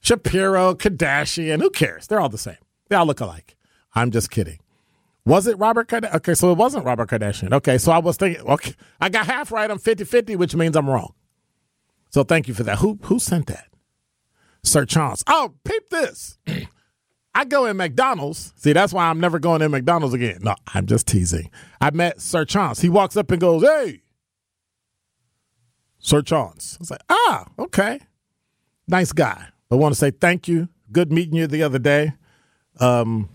Shapiro, 0.00 0.74
Kardashian, 0.74 1.60
who 1.60 1.68
cares? 1.68 2.06
They're 2.06 2.20
all 2.20 2.30
the 2.30 2.38
same. 2.38 2.56
They 2.88 2.96
all 2.96 3.04
look 3.04 3.20
alike. 3.20 3.54
I'm 3.94 4.10
just 4.10 4.30
kidding. 4.30 4.60
Was 5.26 5.46
it 5.46 5.58
Robert 5.58 5.88
Kardashian? 5.88 6.14
Okay, 6.14 6.34
so 6.34 6.52
it 6.52 6.56
wasn't 6.56 6.86
Robert 6.86 7.10
Kardashian. 7.10 7.52
Okay, 7.52 7.76
so 7.76 7.92
I 7.92 7.98
was 7.98 8.16
thinking, 8.16 8.42
okay, 8.46 8.72
I 8.98 9.10
got 9.10 9.26
half 9.26 9.52
right. 9.52 9.70
I'm 9.70 9.78
50-50, 9.78 10.36
which 10.36 10.54
means 10.54 10.74
I'm 10.74 10.88
wrong. 10.88 11.12
So 12.08 12.24
thank 12.24 12.48
you 12.48 12.54
for 12.54 12.62
that. 12.64 12.78
Who 12.78 12.98
who 13.02 13.18
sent 13.18 13.46
that? 13.48 13.66
Sir 14.62 14.84
Chance. 14.84 15.24
Oh, 15.26 15.54
peep 15.64 15.88
this. 15.90 16.38
I 17.34 17.44
go 17.44 17.66
in 17.66 17.76
McDonald's. 17.76 18.52
See, 18.56 18.72
that's 18.72 18.92
why 18.92 19.08
I'm 19.08 19.20
never 19.20 19.38
going 19.38 19.62
in 19.62 19.70
McDonald's 19.70 20.14
again. 20.14 20.38
No, 20.42 20.54
I'm 20.74 20.86
just 20.86 21.06
teasing. 21.06 21.50
I 21.80 21.90
met 21.90 22.20
Sir 22.20 22.44
Chance. 22.44 22.80
He 22.80 22.88
walks 22.88 23.16
up 23.16 23.30
and 23.30 23.40
goes, 23.40 23.62
Hey, 23.62 24.02
Sir 25.98 26.22
Chance. 26.22 26.76
I 26.76 26.80
was 26.80 26.90
like, 26.90 27.02
Ah, 27.08 27.46
okay. 27.58 28.00
Nice 28.88 29.12
guy. 29.12 29.46
I 29.70 29.74
want 29.76 29.94
to 29.94 29.98
say 29.98 30.10
thank 30.10 30.48
you. 30.48 30.68
Good 30.90 31.12
meeting 31.12 31.36
you 31.36 31.46
the 31.46 31.62
other 31.62 31.78
day. 31.78 32.12
Um, 32.80 33.28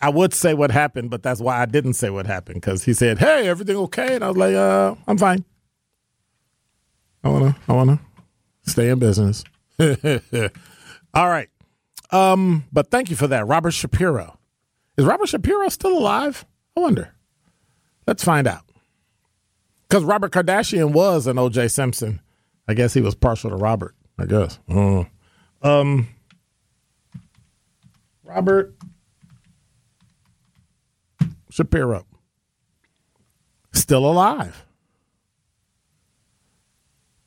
I 0.00 0.10
would 0.10 0.32
say 0.32 0.54
what 0.54 0.70
happened, 0.70 1.10
but 1.10 1.22
that's 1.22 1.40
why 1.40 1.60
I 1.60 1.66
didn't 1.66 1.94
say 1.94 2.10
what 2.10 2.26
happened 2.26 2.60
because 2.60 2.84
he 2.84 2.92
said, 2.92 3.18
Hey, 3.18 3.48
everything 3.48 3.76
okay? 3.76 4.14
And 4.14 4.22
I 4.22 4.28
was 4.28 4.36
like, 4.36 4.54
uh, 4.54 4.94
I'm 5.08 5.18
fine. 5.18 5.44
I 7.24 7.28
wanna, 7.28 7.56
I 7.66 7.72
wanna 7.72 8.00
stay 8.66 8.88
in 8.90 8.98
business. 8.98 9.44
All 9.80 11.28
right. 11.28 11.48
Um, 12.10 12.64
but 12.72 12.90
thank 12.90 13.10
you 13.10 13.16
for 13.16 13.26
that, 13.28 13.46
Robert 13.46 13.72
Shapiro. 13.72 14.38
Is 14.96 15.04
Robert 15.04 15.28
Shapiro 15.28 15.68
still 15.68 15.98
alive? 15.98 16.44
I 16.76 16.80
wonder. 16.80 17.14
Let's 18.06 18.24
find 18.24 18.46
out. 18.46 18.62
Because 19.88 20.04
Robert 20.04 20.32
Kardashian 20.32 20.92
was 20.92 21.26
an 21.26 21.38
O.J. 21.38 21.68
Simpson. 21.68 22.20
I 22.68 22.74
guess 22.74 22.94
he 22.94 23.00
was 23.00 23.14
partial 23.14 23.50
to 23.50 23.56
Robert. 23.56 23.94
I 24.18 24.26
guess. 24.26 24.58
Mm. 24.68 25.08
Um, 25.62 26.08
Robert 28.24 28.74
Shapiro 31.50 32.06
still 33.72 34.06
alive. 34.06 34.64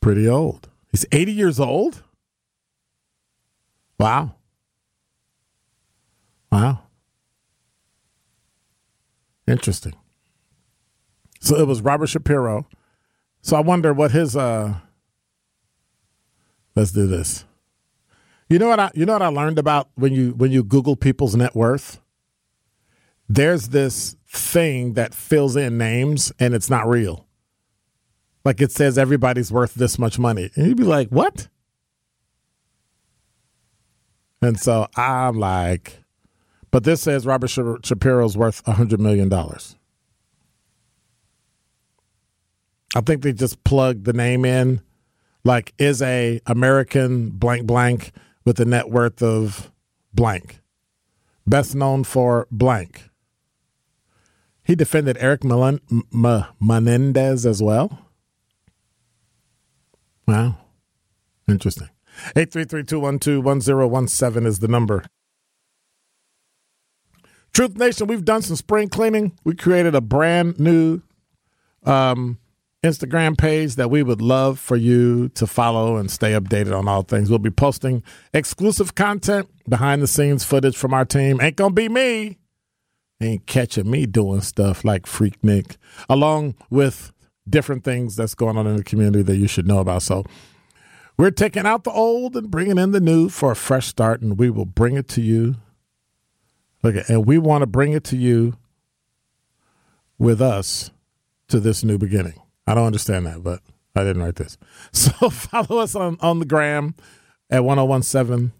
Pretty 0.01 0.27
old. 0.27 0.68
He's 0.91 1.05
80 1.11 1.31
years 1.31 1.59
old? 1.59 2.03
Wow. 3.99 4.35
Wow. 6.51 6.83
Interesting. 9.47 9.93
So 11.39 11.55
it 11.55 11.67
was 11.67 11.81
Robert 11.81 12.07
Shapiro. 12.07 12.67
So 13.41 13.55
I 13.55 13.61
wonder 13.61 13.93
what 13.93 14.11
his 14.11 14.35
uh 14.35 14.75
Let's 16.75 16.91
do 16.91 17.07
this. 17.07 17.45
You 18.47 18.57
know 18.57 18.69
what 18.69 18.79
I 18.79 18.89
you 18.93 19.05
know 19.05 19.13
what 19.13 19.21
I 19.21 19.27
learned 19.27 19.59
about 19.59 19.89
when 19.95 20.13
you 20.13 20.31
when 20.31 20.51
you 20.51 20.63
Google 20.63 20.95
people's 20.95 21.35
net 21.35 21.55
worth? 21.55 21.99
There's 23.27 23.69
this 23.69 24.15
thing 24.27 24.93
that 24.93 25.13
fills 25.13 25.55
in 25.55 25.77
names 25.77 26.31
and 26.39 26.53
it's 26.53 26.69
not 26.69 26.87
real. 26.87 27.27
Like 28.49 28.61
it 28.61 28.71
says 28.71 28.97
everybody's 28.97 29.51
worth 29.51 29.75
this 29.75 29.99
much 29.99 30.17
money. 30.17 30.49
And 30.55 30.65
you'd 30.65 30.75
be 30.75 30.83
like, 30.83 31.09
what? 31.09 31.49
And 34.41 34.59
so 34.59 34.87
I'm 34.95 35.37
like, 35.37 35.99
but 36.71 36.83
this 36.83 37.03
says 37.03 37.27
Robert 37.27 37.49
Shapiro's 37.49 38.35
worth 38.35 38.63
$100 38.63 38.97
million. 38.97 39.31
I 42.95 43.01
think 43.01 43.21
they 43.21 43.33
just 43.33 43.63
plugged 43.63 44.05
the 44.05 44.13
name 44.13 44.45
in, 44.45 44.81
like 45.43 45.75
is 45.77 46.01
a 46.01 46.41
American 46.47 47.29
blank 47.29 47.67
blank 47.67 48.13
with 48.45 48.59
a 48.59 48.65
net 48.65 48.89
worth 48.89 49.21
of 49.21 49.71
blank, 50.11 50.59
best 51.45 51.75
known 51.75 52.03
for 52.03 52.47
blank. 52.49 53.11
He 54.63 54.73
defended 54.73 55.17
Eric 55.19 55.43
Menendez 55.43 57.45
as 57.45 57.61
well. 57.61 58.07
Wow, 58.09 58.67
interesting. 59.05 59.07
Eight 59.07 59.09
three 59.11 59.15
three 59.15 59.17
two 59.45 59.45
one 59.45 59.47
two 59.47 59.87
one 59.87 60.18
zero 63.61 63.87
one 63.87 64.07
seven 64.07 64.45
is 64.45 64.59
the 64.59 64.67
number. 64.67 65.05
Truth 67.53 67.77
Nation, 67.77 68.07
we've 68.07 68.25
done 68.25 68.41
some 68.41 68.55
spring 68.55 68.89
cleaning. 68.89 69.37
We 69.43 69.55
created 69.55 69.95
a 69.95 70.01
brand 70.01 70.59
new 70.59 71.01
um, 71.83 72.37
Instagram 72.83 73.37
page 73.37 73.75
that 73.75 73.89
we 73.89 74.03
would 74.03 74.21
love 74.21 74.59
for 74.59 74.75
you 74.75 75.29
to 75.29 75.47
follow 75.47 75.97
and 75.97 76.11
stay 76.11 76.33
updated 76.33 76.77
on 76.77 76.87
all 76.87 77.01
things. 77.01 77.29
We'll 77.29 77.39
be 77.39 77.49
posting 77.49 78.03
exclusive 78.33 78.95
content, 78.95 79.49
behind 79.67 80.01
the 80.01 80.07
scenes 80.07 80.43
footage 80.43 80.77
from 80.77 80.93
our 80.93 81.05
team. 81.05 81.39
Ain't 81.41 81.55
gonna 81.55 81.73
be 81.73 81.89
me. 81.89 82.37
Ain't 83.21 83.45
catching 83.47 83.89
me 83.89 84.05
doing 84.05 84.41
stuff 84.41 84.85
like 84.85 85.03
Freaknik, 85.03 85.75
along 86.07 86.55
with 86.69 87.11
different 87.49 87.83
things 87.83 88.15
that's 88.15 88.35
going 88.35 88.57
on 88.57 88.67
in 88.67 88.77
the 88.77 88.83
community 88.83 89.23
that 89.23 89.37
you 89.37 89.47
should 89.47 89.67
know 89.67 89.79
about. 89.79 90.01
So 90.01 90.25
we're 91.17 91.31
taking 91.31 91.65
out 91.65 91.83
the 91.83 91.91
old 91.91 92.35
and 92.35 92.49
bringing 92.49 92.77
in 92.77 92.91
the 92.91 92.99
new 92.99 93.29
for 93.29 93.51
a 93.51 93.55
fresh 93.55 93.87
start, 93.87 94.21
and 94.21 94.39
we 94.39 94.49
will 94.49 94.65
bring 94.65 94.95
it 94.95 95.07
to 95.09 95.21
you. 95.21 95.55
Okay, 96.83 97.03
and 97.09 97.25
we 97.25 97.37
want 97.37 97.61
to 97.61 97.67
bring 97.67 97.91
it 97.91 98.05
to 98.05 98.17
you 98.17 98.55
with 100.17 100.41
us 100.41 100.91
to 101.49 101.59
this 101.59 101.83
new 101.83 101.97
beginning. 101.97 102.39
I 102.65 102.73
don't 102.73 102.85
understand 102.85 103.25
that, 103.25 103.43
but 103.43 103.61
I 103.95 104.03
didn't 104.03 104.21
write 104.21 104.35
this. 104.35 104.57
So 104.93 105.29
follow 105.29 105.79
us 105.79 105.95
on, 105.95 106.17
on 106.21 106.39
the 106.39 106.45
gram 106.45 106.95
at 107.49 107.63
1017, 107.65 108.53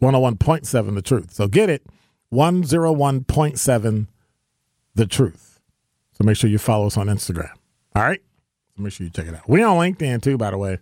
101.7 0.00 0.94
The 0.94 1.02
Truth. 1.02 1.32
So 1.34 1.48
get 1.48 1.68
it, 1.68 1.84
101.7 2.32 4.06
The 4.94 5.06
Truth. 5.06 5.60
So 6.12 6.24
make 6.24 6.36
sure 6.36 6.48
you 6.48 6.58
follow 6.58 6.86
us 6.86 6.96
on 6.96 7.08
Instagram. 7.08 7.52
All 7.94 8.02
right? 8.02 8.22
Make 8.78 8.92
sure 8.92 9.04
you 9.04 9.10
check 9.10 9.26
it 9.26 9.34
out. 9.34 9.48
We're 9.48 9.66
on 9.66 9.76
LinkedIn 9.78 10.22
too, 10.22 10.36
by 10.36 10.50
the 10.50 10.58
way. 10.58 10.78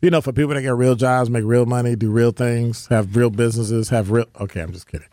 You 0.00 0.10
know, 0.10 0.20
for 0.20 0.32
people 0.32 0.54
that 0.54 0.62
get 0.62 0.74
real 0.74 0.94
jobs, 0.94 1.28
make 1.28 1.44
real 1.44 1.66
money, 1.66 1.96
do 1.96 2.10
real 2.10 2.30
things, 2.30 2.86
have 2.86 3.16
real 3.16 3.30
businesses, 3.30 3.88
have 3.88 4.10
real. 4.10 4.26
Okay, 4.40 4.60
I'm 4.60 4.72
just 4.72 4.86
kidding. 4.86 5.08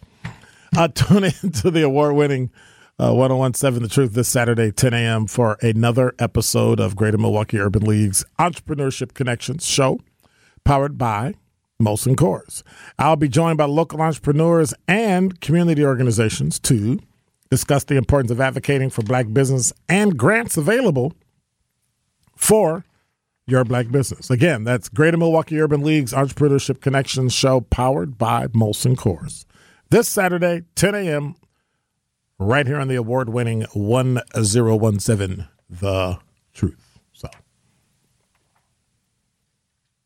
Uh, 0.77 0.87
tune 0.93 1.23
in 1.23 1.51
to 1.51 1.71
the 1.71 1.81
award 1.81 2.15
winning 2.15 2.51
uh, 2.99 3.13
1017 3.13 3.81
The 3.81 3.89
Truth 3.89 4.13
this 4.13 4.27
Saturday, 4.27 4.71
10 4.71 4.93
a.m., 4.93 5.27
for 5.27 5.57
another 5.61 6.13
episode 6.19 6.79
of 6.79 6.95
Greater 6.95 7.17
Milwaukee 7.17 7.59
Urban 7.59 7.83
League's 7.83 8.23
Entrepreneurship 8.39 9.13
Connections 9.13 9.65
show, 9.65 9.99
powered 10.63 10.97
by 10.97 11.33
Molson 11.81 12.15
Coors. 12.15 12.63
I'll 12.99 13.15
be 13.15 13.27
joined 13.27 13.57
by 13.57 13.65
local 13.65 14.01
entrepreneurs 14.01 14.73
and 14.87 15.41
community 15.41 15.83
organizations 15.83 16.59
to 16.59 16.99
discuss 17.49 17.83
the 17.83 17.97
importance 17.97 18.31
of 18.31 18.39
advocating 18.39 18.89
for 18.89 19.01
black 19.01 19.33
business 19.33 19.73
and 19.89 20.17
grants 20.17 20.57
available 20.57 21.13
for 22.35 22.85
your 23.47 23.63
black 23.63 23.89
business. 23.91 24.29
Again, 24.29 24.63
that's 24.63 24.89
Greater 24.89 25.17
Milwaukee 25.17 25.59
Urban 25.59 25.81
League's 25.81 26.13
Entrepreneurship 26.13 26.81
Connections 26.81 27.33
show, 27.33 27.61
powered 27.61 28.17
by 28.17 28.47
Molson 28.47 28.95
Coors. 28.95 29.45
This 29.89 30.07
Saturday, 30.07 30.63
10 30.75 30.95
a.m., 30.95 31.35
right 32.39 32.67
here 32.67 32.77
on 32.77 32.87
the 32.87 32.95
award 32.95 33.29
winning 33.29 33.65
1017 33.73 35.47
The 35.69 36.19
Truth. 36.53 36.99
So 37.13 37.29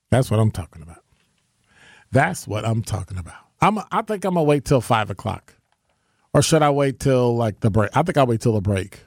that's 0.10 0.30
what 0.30 0.40
I'm 0.40 0.52
talking 0.52 0.82
about. 0.82 1.04
That's 2.12 2.48
what 2.48 2.66
I'm 2.66 2.84
talking 2.84 3.18
about. 3.18 3.38
I'm, 3.62 3.80
I 3.92 4.02
think 4.02 4.26
I'm 4.26 4.34
going 4.34 4.46
to 4.46 4.50
wait 4.50 4.66
till 4.66 4.82
five 4.82 5.10
o'clock. 5.10 5.56
Or 6.34 6.42
should 6.42 6.62
I 6.62 6.70
wait 6.70 7.00
till 7.00 7.36
like 7.36 7.60
the 7.62 7.70
break? 7.70 7.90
I 7.96 8.04
think 8.04 8.18
I'll 8.18 8.28
wait 8.28 8.42
till 8.42 8.54
the 8.54 8.62
break 8.62 9.06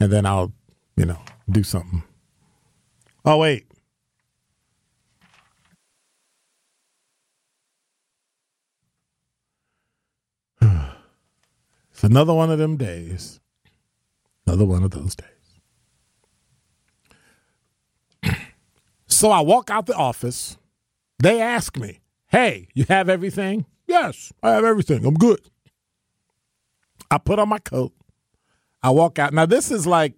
and 0.00 0.10
then 0.10 0.26
I'll, 0.26 0.52
you 0.96 1.04
know, 1.04 1.18
do 1.50 1.62
something. 1.62 2.02
Oh, 3.24 3.38
wait. 3.38 3.66
It's 11.92 12.02
another 12.02 12.34
one 12.34 12.50
of 12.50 12.58
them 12.58 12.76
days. 12.76 13.40
Another 14.46 14.64
one 14.64 14.82
of 14.82 14.90
those 14.90 15.14
days. 15.14 15.28
so 19.06 19.30
I 19.30 19.40
walk 19.40 19.70
out 19.70 19.86
the 19.86 19.94
office. 19.94 20.58
They 21.20 21.40
ask 21.40 21.76
me, 21.78 22.00
Hey, 22.26 22.66
you 22.74 22.84
have 22.88 23.08
everything? 23.08 23.64
Yes, 23.86 24.32
I 24.42 24.50
have 24.50 24.64
everything. 24.64 25.06
I'm 25.06 25.14
good. 25.14 25.38
I 27.10 27.18
put 27.18 27.38
on 27.38 27.48
my 27.48 27.60
coat. 27.60 27.92
I 28.82 28.90
walk 28.90 29.20
out. 29.20 29.32
Now, 29.32 29.46
this 29.46 29.70
is 29.70 29.86
like 29.86 30.14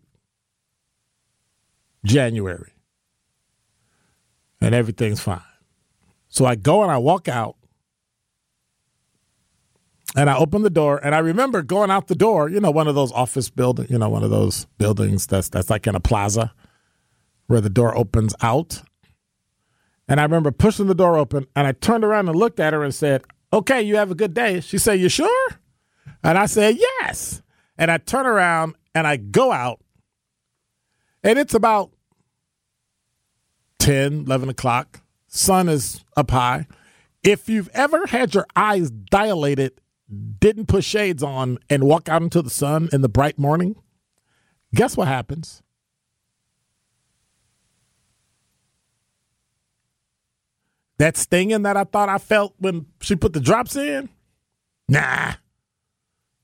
January, 2.05 2.73
and 4.61 4.75
everything's 4.75 5.21
fine. 5.21 5.41
So 6.29 6.45
I 6.45 6.55
go 6.55 6.83
and 6.83 6.91
I 6.91 6.99
walk 6.99 7.29
out. 7.29 7.57
And 10.15 10.31
I 10.31 10.37
open 10.39 10.63
the 10.63 10.71
door, 10.71 10.99
and 11.05 11.15
I 11.15 11.19
remember 11.19 11.61
going 11.61 11.91
out 11.91 12.07
the 12.07 12.15
door. 12.15 12.49
You 12.49 12.59
know, 12.59 12.71
one 12.71 12.89
of 12.89 12.95
those 12.95 13.13
office 13.13 13.51
building. 13.51 13.87
You 13.91 13.99
know, 13.99 14.09
one 14.09 14.23
of 14.23 14.31
those 14.31 14.65
buildings 14.79 15.27
that's 15.27 15.51
that's 15.51 15.69
like 15.69 15.87
in 15.87 15.95
a 15.95 16.01
plaza, 16.01 16.55
where 17.49 17.61
the 17.61 17.69
door 17.69 17.95
opens 17.95 18.35
out. 18.41 18.83
And 20.09 20.19
I 20.19 20.23
remember 20.23 20.53
pushing 20.53 20.87
the 20.87 20.95
door 20.95 21.19
open, 21.19 21.47
and 21.55 21.67
I 21.67 21.73
turned 21.73 22.03
around 22.03 22.29
and 22.29 22.39
looked 22.39 22.61
at 22.61 22.73
her 22.73 22.83
and 22.83 22.95
said, 22.95 23.25
"Okay, 23.53 23.83
you 23.83 23.97
have 23.97 24.11
a 24.11 24.15
good 24.15 24.33
day." 24.33 24.61
She 24.61 24.79
said, 24.79 25.01
"You 25.01 25.11
sure?" 25.11 25.49
And 26.23 26.39
I 26.39 26.47
said, 26.47 26.79
"Yes." 26.79 27.43
And 27.77 27.91
I 27.91 27.99
turn 27.99 28.25
around 28.25 28.75
and 28.95 29.07
I 29.07 29.19
go 29.19 29.53
out, 29.53 29.83
and 31.23 31.39
it's 31.39 31.53
about 31.53 31.91
10, 33.87 34.25
11 34.27 34.49
o'clock. 34.49 35.01
Sun 35.29 35.69
is 35.69 36.05
up 36.17 36.33
high. 36.33 36.67
If 37.23 37.49
you've 37.49 37.69
ever 37.73 38.09
had 38.09 38.35
your 38.35 38.45
eyes 38.57 38.91
dilated 38.91 39.81
didn't 40.41 40.67
put 40.67 40.83
shades 40.83 41.23
on 41.23 41.61
and 41.71 41.85
walk 41.85 42.09
out 42.09 42.21
into 42.21 42.43
the 42.43 42.51
sun 42.51 42.89
in 42.93 43.03
the 43.03 43.09
bright 43.09 43.39
morning, 43.39 43.77
guess 44.75 44.97
what 44.97 45.07
happens? 45.07 45.63
That 50.99 51.17
stinging 51.17 51.63
that 51.63 51.77
I 51.77 51.85
thought 51.85 52.09
I 52.09 52.19
felt 52.19 52.57
when 52.59 52.87
she 53.01 53.15
put 53.15 53.35
the 53.35 53.41
drops 53.41 53.77
in? 53.77 54.09
Nah. 54.89 55.35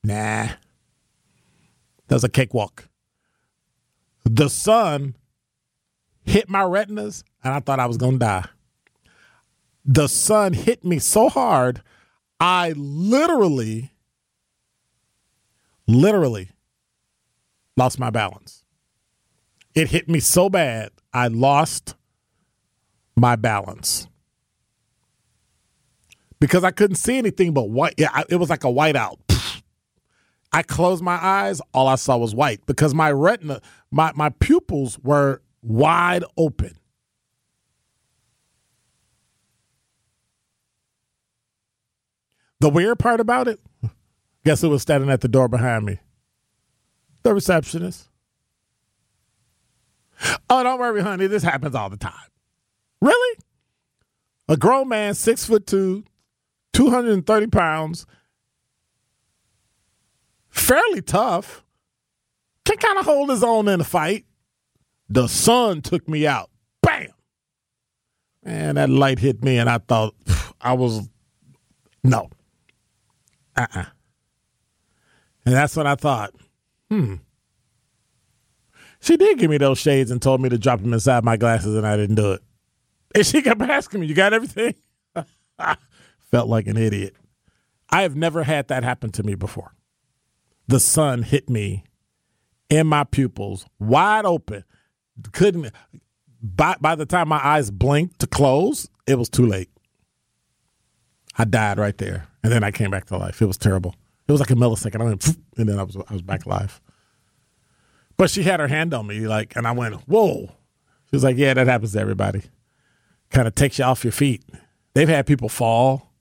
Nah. 0.04 0.46
That 2.06 2.14
was 2.14 2.22
a 2.22 2.28
cakewalk. 2.28 2.88
The 4.24 4.48
sun 4.48 5.16
hit 6.24 6.48
my 6.48 6.62
retinas 6.62 7.24
and 7.44 7.52
I 7.54 7.60
thought 7.60 7.80
I 7.80 7.86
was 7.86 7.96
going 7.96 8.14
to 8.14 8.18
die. 8.18 8.46
The 9.84 10.06
sun 10.06 10.52
hit 10.52 10.84
me 10.84 10.98
so 10.98 11.28
hard 11.28 11.82
I 12.38 12.72
literally, 12.76 13.92
literally 15.86 16.50
lost 17.76 18.00
my 18.00 18.10
balance. 18.10 18.64
It 19.74 19.88
hit 19.88 20.08
me 20.08 20.18
so 20.18 20.50
bad, 20.50 20.90
I 21.12 21.28
lost 21.28 21.94
my 23.16 23.36
balance 23.36 24.08
because 26.40 26.64
I 26.64 26.72
couldn't 26.72 26.96
see 26.96 27.16
anything 27.16 27.52
but 27.52 27.70
white. 27.70 27.94
Yeah, 27.96 28.22
it 28.28 28.36
was 28.36 28.50
like 28.50 28.64
a 28.64 28.68
whiteout. 28.68 29.18
I 30.52 30.62
closed 30.62 31.02
my 31.02 31.18
eyes, 31.24 31.62
all 31.72 31.86
I 31.86 31.94
saw 31.94 32.16
was 32.16 32.34
white 32.34 32.66
because 32.66 32.92
my 32.92 33.12
retina, 33.12 33.60
my, 33.92 34.10
my 34.16 34.30
pupils 34.30 34.98
were 34.98 35.40
wide 35.62 36.24
open. 36.36 36.76
The 42.62 42.68
weird 42.68 43.00
part 43.00 43.18
about 43.18 43.48
it, 43.48 43.58
guess 44.44 44.60
who 44.60 44.68
was 44.68 44.82
standing 44.82 45.10
at 45.10 45.20
the 45.20 45.26
door 45.26 45.48
behind 45.48 45.84
me? 45.84 45.98
The 47.24 47.34
receptionist. 47.34 48.08
Oh, 50.48 50.62
don't 50.62 50.78
worry, 50.78 51.02
honey. 51.02 51.26
This 51.26 51.42
happens 51.42 51.74
all 51.74 51.90
the 51.90 51.96
time. 51.96 52.12
Really? 53.00 53.38
A 54.48 54.56
grown 54.56 54.88
man, 54.88 55.14
six 55.14 55.44
foot 55.44 55.66
two, 55.66 56.04
230 56.72 57.48
pounds, 57.48 58.06
fairly 60.48 61.02
tough, 61.02 61.64
can 62.64 62.76
kind 62.76 62.96
of 62.96 63.04
hold 63.06 63.30
his 63.30 63.42
own 63.42 63.66
in 63.66 63.80
a 63.80 63.84
fight. 63.84 64.24
The 65.08 65.26
sun 65.26 65.82
took 65.82 66.08
me 66.08 66.28
out. 66.28 66.48
Bam! 66.80 67.08
Man, 68.44 68.76
that 68.76 68.88
light 68.88 69.18
hit 69.18 69.42
me, 69.42 69.58
and 69.58 69.68
I 69.68 69.78
thought 69.78 70.14
I 70.60 70.74
was 70.74 71.08
No. 72.04 72.30
Uh 73.56 73.66
uh 73.74 73.84
And 75.44 75.54
that's 75.54 75.76
what 75.76 75.86
I 75.86 75.94
thought, 75.94 76.34
hmm. 76.90 77.16
She 79.00 79.16
did 79.16 79.38
give 79.38 79.50
me 79.50 79.58
those 79.58 79.78
shades 79.78 80.12
and 80.12 80.22
told 80.22 80.40
me 80.40 80.48
to 80.48 80.58
drop 80.58 80.80
them 80.80 80.92
inside 80.92 81.24
my 81.24 81.36
glasses, 81.36 81.74
and 81.74 81.84
I 81.84 81.96
didn't 81.96 82.14
do 82.14 82.32
it. 82.32 82.42
And 83.16 83.26
she 83.26 83.42
kept 83.42 83.60
asking 83.60 84.00
me, 84.00 84.06
You 84.06 84.14
got 84.14 84.32
everything? 84.32 84.74
Felt 86.30 86.48
like 86.48 86.66
an 86.68 86.76
idiot. 86.76 87.16
I 87.90 88.02
have 88.02 88.16
never 88.16 88.44
had 88.44 88.68
that 88.68 88.84
happen 88.84 89.10
to 89.12 89.22
me 89.22 89.34
before. 89.34 89.74
The 90.68 90.80
sun 90.80 91.24
hit 91.24 91.50
me 91.50 91.84
in 92.70 92.86
my 92.86 93.04
pupils, 93.04 93.66
wide 93.78 94.24
open. 94.24 94.64
Couldn't 95.32 95.72
by 96.42 96.76
by 96.80 96.94
the 96.94 97.04
time 97.04 97.28
my 97.28 97.44
eyes 97.44 97.70
blinked 97.70 98.20
to 98.20 98.26
close, 98.26 98.88
it 99.06 99.16
was 99.16 99.28
too 99.28 99.46
late. 99.46 99.68
I 101.36 101.44
died 101.44 101.78
right 101.78 101.96
there, 101.98 102.28
and 102.42 102.52
then 102.52 102.64
I 102.64 102.70
came 102.70 102.90
back 102.90 103.06
to 103.06 103.16
life. 103.16 103.40
It 103.40 103.46
was 103.46 103.58
terrible. 103.58 103.94
It 104.28 104.32
was 104.32 104.40
like 104.40 104.50
a 104.50 104.54
millisecond. 104.54 105.00
I 105.00 105.04
went, 105.04 105.26
and 105.56 105.68
then 105.68 105.78
I 105.78 105.82
was 105.82 105.96
I 105.96 106.12
was 106.12 106.22
back 106.22 106.46
alive. 106.46 106.80
But 108.16 108.30
she 108.30 108.42
had 108.42 108.60
her 108.60 108.68
hand 108.68 108.94
on 108.94 109.06
me, 109.06 109.26
like, 109.26 109.56
and 109.56 109.66
I 109.66 109.72
went, 109.72 109.96
"Whoa!" 110.08 110.46
She 111.10 111.16
was 111.16 111.24
like, 111.24 111.36
"Yeah, 111.36 111.54
that 111.54 111.66
happens 111.66 111.92
to 111.92 112.00
everybody. 112.00 112.42
Kind 113.30 113.48
of 113.48 113.54
takes 113.54 113.78
you 113.78 113.84
off 113.84 114.04
your 114.04 114.12
feet." 114.12 114.44
They've 114.94 115.08
had 115.08 115.26
people 115.26 115.48
fall, 115.48 116.12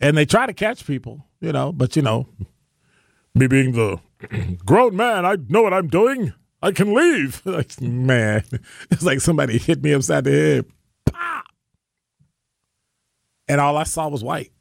and 0.00 0.16
they 0.16 0.26
try 0.26 0.46
to 0.46 0.52
catch 0.52 0.86
people, 0.86 1.26
you 1.40 1.52
know. 1.52 1.72
But 1.72 1.96
you 1.96 2.02
know, 2.02 2.28
me 3.34 3.46
being 3.46 3.72
the 3.72 4.00
grown 4.64 4.96
man, 4.96 5.24
I 5.24 5.36
know 5.48 5.62
what 5.62 5.74
I'm 5.74 5.88
doing. 5.88 6.32
I 6.62 6.72
can 6.72 6.94
leave. 6.94 7.42
like, 7.46 7.80
man, 7.80 8.44
it's 8.90 9.02
like 9.02 9.20
somebody 9.20 9.58
hit 9.58 9.82
me 9.82 9.94
upside 9.94 10.24
the 10.24 10.32
head. 10.32 10.66
And 13.48 13.60
all 13.60 13.76
I 13.76 13.84
saw 13.84 14.08
was 14.08 14.24
white. 14.24 14.52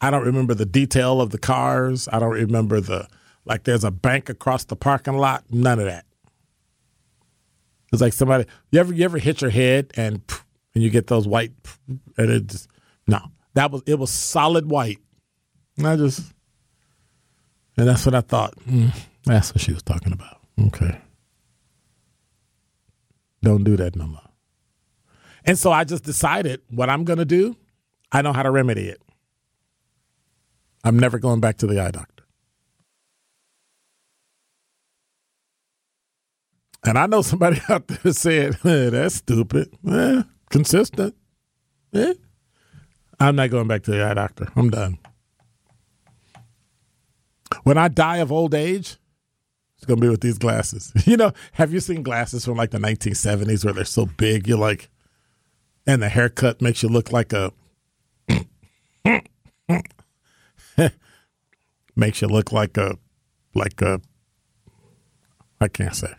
I 0.00 0.10
don't 0.10 0.24
remember 0.24 0.54
the 0.54 0.66
detail 0.66 1.20
of 1.20 1.30
the 1.30 1.38
cars. 1.38 2.08
I 2.10 2.18
don't 2.18 2.32
remember 2.32 2.80
the 2.80 3.08
like 3.44 3.64
there's 3.64 3.84
a 3.84 3.90
bank 3.90 4.28
across 4.28 4.64
the 4.64 4.76
parking 4.76 5.16
lot. 5.16 5.44
None 5.50 5.78
of 5.78 5.86
that. 5.86 6.06
It's 7.92 8.00
like 8.00 8.12
somebody 8.12 8.46
you 8.70 8.80
ever 8.80 8.94
you 8.94 9.04
ever 9.04 9.18
hit 9.18 9.40
your 9.40 9.50
head 9.50 9.90
and 9.96 10.22
and 10.74 10.84
you 10.84 10.90
get 10.90 11.08
those 11.08 11.26
white 11.26 11.52
and 12.16 12.30
it 12.30 12.46
just 12.46 12.68
no. 13.06 13.20
That 13.54 13.70
was 13.70 13.82
it 13.86 13.98
was 13.98 14.10
solid 14.10 14.70
white. 14.70 14.98
And 15.76 15.86
I 15.86 15.96
just 15.96 16.32
and 17.76 17.88
that's 17.88 18.06
what 18.06 18.14
I 18.14 18.20
thought. 18.20 18.54
Mm, 18.66 18.94
that's 19.24 19.52
what 19.54 19.60
she 19.60 19.72
was 19.72 19.82
talking 19.82 20.12
about. 20.12 20.38
Okay. 20.66 21.00
Don't 23.42 23.64
do 23.64 23.76
that 23.76 23.96
no 23.96 24.06
more. 24.06 24.20
And 25.44 25.58
so 25.58 25.72
I 25.72 25.84
just 25.84 26.04
decided 26.04 26.60
what 26.70 26.90
I'm 26.90 27.04
going 27.04 27.18
to 27.18 27.24
do, 27.24 27.56
I 28.12 28.22
know 28.22 28.32
how 28.32 28.42
to 28.42 28.50
remedy 28.50 28.88
it. 28.88 29.00
I'm 30.82 30.98
never 30.98 31.18
going 31.18 31.40
back 31.40 31.58
to 31.58 31.66
the 31.66 31.80
eye 31.80 31.90
doctor. 31.90 32.24
And 36.84 36.98
I 36.98 37.06
know 37.06 37.22
somebody 37.22 37.60
out 37.68 37.86
there 37.88 38.12
said, 38.12 38.56
eh, 38.64 38.90
that's 38.90 39.16
stupid. 39.16 39.68
Eh, 39.88 40.22
consistent. 40.48 41.14
Eh? 41.92 42.14
I'm 43.18 43.36
not 43.36 43.50
going 43.50 43.68
back 43.68 43.82
to 43.84 43.90
the 43.90 44.02
eye 44.02 44.14
doctor. 44.14 44.48
I'm 44.56 44.70
done. 44.70 44.98
When 47.64 47.76
I 47.76 47.88
die 47.88 48.18
of 48.18 48.32
old 48.32 48.54
age, 48.54 48.96
it's 49.76 49.86
gonna 49.86 50.00
be 50.00 50.08
with 50.08 50.20
these 50.20 50.38
glasses. 50.38 50.92
You 51.06 51.16
know, 51.16 51.32
have 51.52 51.72
you 51.72 51.80
seen 51.80 52.02
glasses 52.02 52.44
from 52.44 52.56
like 52.56 52.70
the 52.70 52.78
1970s 52.78 53.64
where 53.64 53.74
they're 53.74 53.84
so 53.84 54.06
big? 54.06 54.46
You're 54.46 54.58
like, 54.58 54.88
and 55.86 56.02
the 56.02 56.08
haircut 56.08 56.62
makes 56.62 56.82
you 56.82 56.88
look 56.88 57.12
like 57.12 57.32
a, 57.32 57.52
makes 61.96 62.22
you 62.22 62.28
look 62.28 62.52
like 62.52 62.76
a, 62.76 62.96
like 63.54 63.80
a, 63.82 64.00
I 65.60 65.68
can't 65.68 65.94
say. 65.94 66.14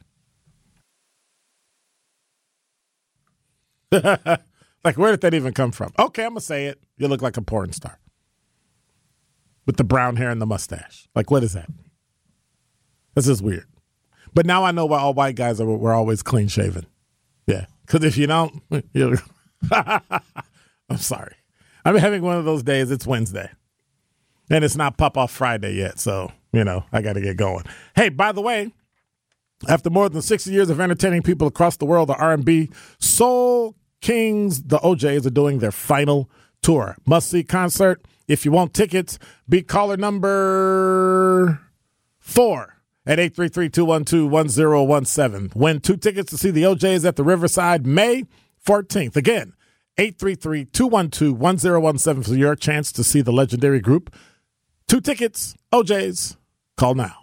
like, 4.83 4.97
where 4.97 5.11
did 5.11 5.21
that 5.21 5.33
even 5.33 5.53
come 5.53 5.71
from? 5.71 5.91
Okay, 5.99 6.23
I'm 6.23 6.31
gonna 6.31 6.41
say 6.41 6.67
it. 6.67 6.81
You 6.97 7.07
look 7.07 7.21
like 7.21 7.37
a 7.37 7.41
porn 7.41 7.73
star 7.73 7.99
with 9.65 9.77
the 9.77 9.83
brown 9.83 10.15
hair 10.15 10.29
and 10.29 10.41
the 10.41 10.45
mustache. 10.45 11.07
Like, 11.15 11.29
what 11.31 11.43
is 11.43 11.53
that? 11.53 11.69
This 13.15 13.27
is 13.27 13.41
weird. 13.41 13.65
But 14.33 14.45
now 14.45 14.63
I 14.63 14.71
know 14.71 14.85
why 14.85 14.99
all 14.99 15.13
white 15.13 15.35
guys 15.35 15.59
are 15.59 15.65
we're 15.65 15.93
always 15.93 16.23
clean 16.23 16.47
shaven. 16.47 16.85
Yeah, 17.47 17.65
because 17.85 18.03
if 18.03 18.17
you 18.17 18.27
don't. 18.27 18.61
I'm 19.71 20.97
sorry. 20.97 21.35
I'm 21.85 21.97
having 21.97 22.21
one 22.21 22.37
of 22.37 22.45
those 22.45 22.63
days. 22.63 22.91
It's 22.91 23.07
Wednesday, 23.07 23.49
and 24.49 24.63
it's 24.63 24.75
not 24.75 24.97
pop 24.97 25.17
off 25.17 25.31
Friday 25.31 25.73
yet. 25.73 25.99
So 25.99 26.31
you 26.53 26.63
know 26.63 26.85
I 26.91 27.01
got 27.01 27.13
to 27.13 27.21
get 27.21 27.37
going. 27.37 27.63
Hey, 27.95 28.09
by 28.09 28.31
the 28.31 28.41
way, 28.41 28.71
after 29.67 29.89
more 29.89 30.09
than 30.09 30.21
60 30.21 30.51
years 30.51 30.69
of 30.69 30.79
entertaining 30.79 31.23
people 31.23 31.47
across 31.47 31.77
the 31.77 31.85
world, 31.85 32.09
the 32.09 32.15
R&B 32.15 32.69
Soul 32.99 33.75
Kings, 34.01 34.63
the 34.63 34.85
O'Jays, 34.85 35.25
are 35.27 35.31
doing 35.31 35.59
their 35.59 35.71
final 35.71 36.29
tour. 36.61 36.97
Must 37.05 37.29
see 37.29 37.43
concert. 37.43 38.03
If 38.27 38.43
you 38.45 38.51
want 38.51 38.73
tickets, 38.73 39.19
be 39.47 39.61
caller 39.61 39.95
number 39.97 41.61
four 42.17 42.81
at 43.05 43.19
833-212-1017. 43.19 45.55
Win 45.55 45.79
two 45.81 45.97
tickets 45.97 46.31
to 46.31 46.37
see 46.37 46.51
the 46.51 46.65
O'Jays 46.65 47.05
at 47.05 47.15
the 47.15 47.23
Riverside 47.23 47.85
May 47.85 48.25
14th. 48.65 49.15
Again, 49.15 49.53
833-212-1017 50.01 52.25
for 52.25 52.33
your 52.33 52.55
chance 52.55 52.91
to 52.91 53.03
see 53.03 53.21
the 53.21 53.31
legendary 53.31 53.79
group. 53.79 54.11
Two 54.87 54.99
tickets, 54.99 55.53
O'Jays. 55.71 56.37
Call 56.75 56.95
now. 56.95 57.20